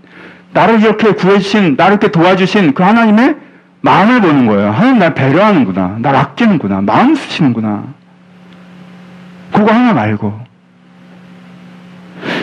[0.53, 3.37] 나를 이렇게 구해주신 나를 이렇게 도와주신 그 하나님의
[3.83, 4.71] 마음을 보는 거예요.
[4.71, 5.97] 하나님 날 배려하는구나.
[5.99, 6.83] 날 아끼는구나.
[6.83, 7.85] 마음 쓰시는구나.
[9.53, 10.53] 그거 하나 말고.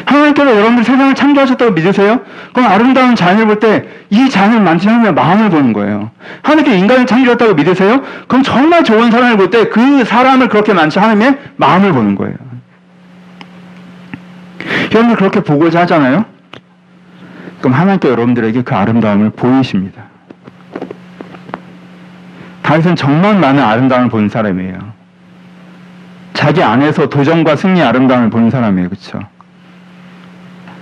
[0.06, 2.22] 하나님께서 여러분들 세상을 창조하셨다고 믿으세요?
[2.54, 6.12] 그럼 아름다운 자연을 볼 때이 자연을 만드신 하나님의 마음을 보는 거예요.
[6.42, 8.02] 하나님께 인간을 창조했다고 믿으세요?
[8.28, 12.36] 그럼 정말 좋은 사람을 볼 때 그 사람을 그렇게 만드신 하나님의 마음을 보는 거예요.
[14.92, 16.26] 여러분들 그렇게 보고자 하잖아요?
[17.60, 20.04] 그럼 하나님께 여러분들에게 그 아름다움을 보이십니다.
[22.64, 24.99] 다윗은 정말 많은 아름다움을 본 사람이에요.
[26.40, 28.88] 자기 안에서 도전과 승리의 아름다움을 본 사람이에요.
[28.88, 29.20] 그렇죠?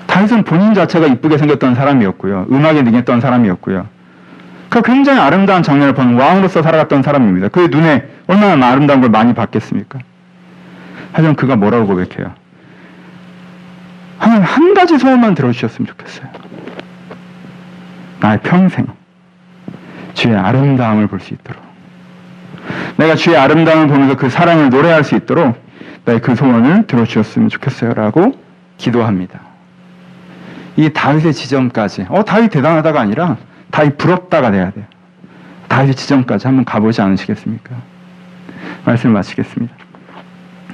[0.05, 2.45] 다윗은 본인 자체가 이쁘게 생겼던 사람이었고요.
[2.51, 3.87] 음악에 능했던 사람이었고요.
[4.69, 7.47] 그 굉장히 아름다운 장면을 보는 왕으로서 살아갔던 사람입니다.
[7.47, 9.97] 그의 눈에 얼마나 아름다운 걸 많이 봤겠습니까?
[11.11, 12.31] 하지만 그가 뭐라고 고백해요?
[14.19, 16.27] 하나님 한 가지 소원만 들어주셨으면 좋겠어요.
[18.19, 18.85] 나의 평생
[20.13, 21.66] 주의 아름다움을 볼 수 있도록
[22.97, 25.55] 내가 주의 아름다움을 보면서 그 사랑을 노래할 수 있도록
[26.05, 28.33] 나의 그 소원을 들어주셨으면 좋겠어요 라고
[28.77, 29.41] 기도합니다.
[30.75, 33.37] 이 다윗의 지점까지 어 다윗 대단하다가 아니라
[33.71, 34.85] 다윗 부럽다가 돼야 돼요.
[35.67, 37.75] 다윗의 지점까지 한번 가보지 않으시겠습니까?
[38.85, 39.73] 말씀을 마치겠습니다.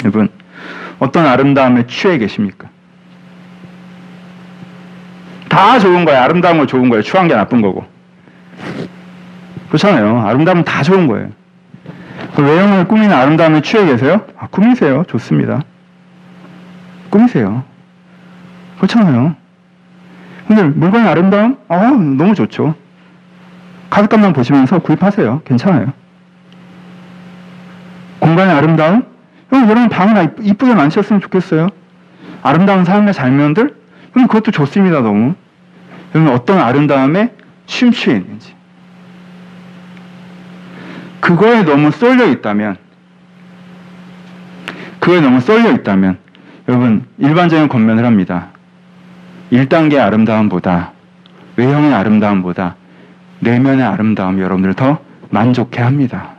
[0.03, 0.30] 여러분
[0.99, 2.69] 어떤 아름다움에 취해 계십니까?
[5.49, 6.21] 다 좋은 거예요.
[6.21, 7.03] 아름다운 거 좋은 거예요.
[7.03, 7.86] 추한 게 나쁜 거고.
[9.67, 10.21] 그렇잖아요.
[10.21, 11.30] 아름다움은 다 좋은 거예요.
[12.36, 14.25] 그 외형을 꾸미는 아름다움에 취해 계세요?
[14.38, 15.03] 아, 꾸미세요.
[15.07, 15.61] 좋습니다.
[17.09, 17.63] 꾸미세요.
[18.77, 19.36] 그렇잖아요.
[20.47, 21.57] 근데 물건의 아름다움?
[21.67, 22.75] 아, 너무 좋죠.
[23.89, 25.41] 가격값만 보시면서 구입하세요.
[25.45, 25.93] 괜찮아요.
[28.19, 29.03] 공간의 아름다움?
[29.51, 31.67] 여러분 방을 이쁘게 만드셨으면 좋겠어요.
[32.41, 33.75] 아름다운 삶의 장면들?
[34.11, 35.01] 그럼 그것도 좋습니다.
[35.01, 35.36] 너무.
[36.15, 37.31] 여러분 어떤 아름다움에
[37.67, 38.55] 심취해 있는지.
[41.24, 42.76] 그거에 너무 쏠려 있다면,
[44.99, 46.17] 그거에 너무 쏠려 있다면,
[46.67, 48.47] 여러분, 일반적인 권면을 합니다.
[49.49, 50.91] 1단계 아름다움보다,
[51.55, 52.76] 외형의 아름다움보다,
[53.39, 54.99] 내면의 아름다움이 여러분들을 더
[55.30, 56.32] 만족해 합니다.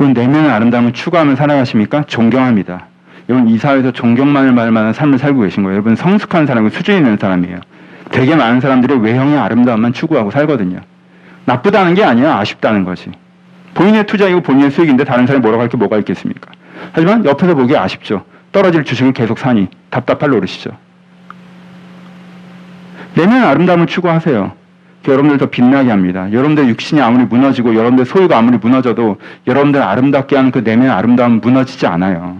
[0.00, 2.02] 여러분, 내면의 아름다움을 추구하며 살아가십니까?
[2.08, 2.86] 존경합니다.
[3.28, 5.74] 여러분, 이 사회에서 존경만을 말 만한 삶을 살고 계신 거예요.
[5.74, 7.60] 여러분, 성숙한 사람이고 수준 있는 사람이에요.
[8.10, 10.80] 되게 많은 사람들이 외형의 아름다움만 추구하고 살거든요.
[11.48, 12.36] 나쁘다는 게 아니야.
[12.36, 13.10] 아쉽다는 거지.
[13.74, 16.50] 본인의 투자이고 본인의 수익인데 다른 사람이 뭐라고 할 게 뭐가 있겠습니까?
[16.92, 18.24] 하지만 옆에서 보기에 아쉽죠.
[18.52, 20.70] 떨어질 주식을 계속 사니 답답할 노릇이죠.
[23.14, 24.52] 내면 아름다움을 추구하세요.
[25.06, 26.30] 여러분들 더 빛나게 합니다.
[26.32, 31.86] 여러분들 육신이 아무리 무너지고 여러분들 소유가 아무리 무너져도 여러분들 아름답게 하는 그 내면 아름다움은 무너지지
[31.86, 32.38] 않아요.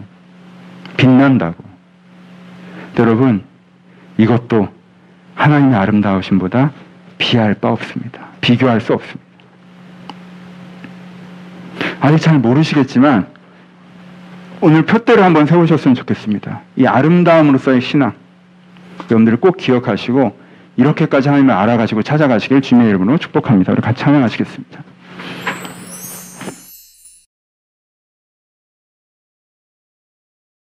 [0.99, 1.65] 빛난다고.
[2.99, 3.43] 여러분
[4.19, 4.69] 이것도
[5.35, 6.73] 하나님의 아름다우심보다
[7.17, 8.28] 비할 바 없습니다.
[8.41, 9.29] 비교할 수 없습니다.
[12.01, 13.27] 아직 잘 모르시겠지만
[14.61, 16.63] 오늘 표대로 한번 세우셨으면 좋겠습니다.
[16.77, 18.13] 이 아름다움으로서의 신앙
[19.11, 20.37] 여러분들을 꼭 기억하시고
[20.77, 23.73] 이렇게까지 하나님을 알아가시고 찾아가시길 주님의 이름으로 축복합니다.
[23.73, 24.83] 우리 같이 찬양하시겠습니다.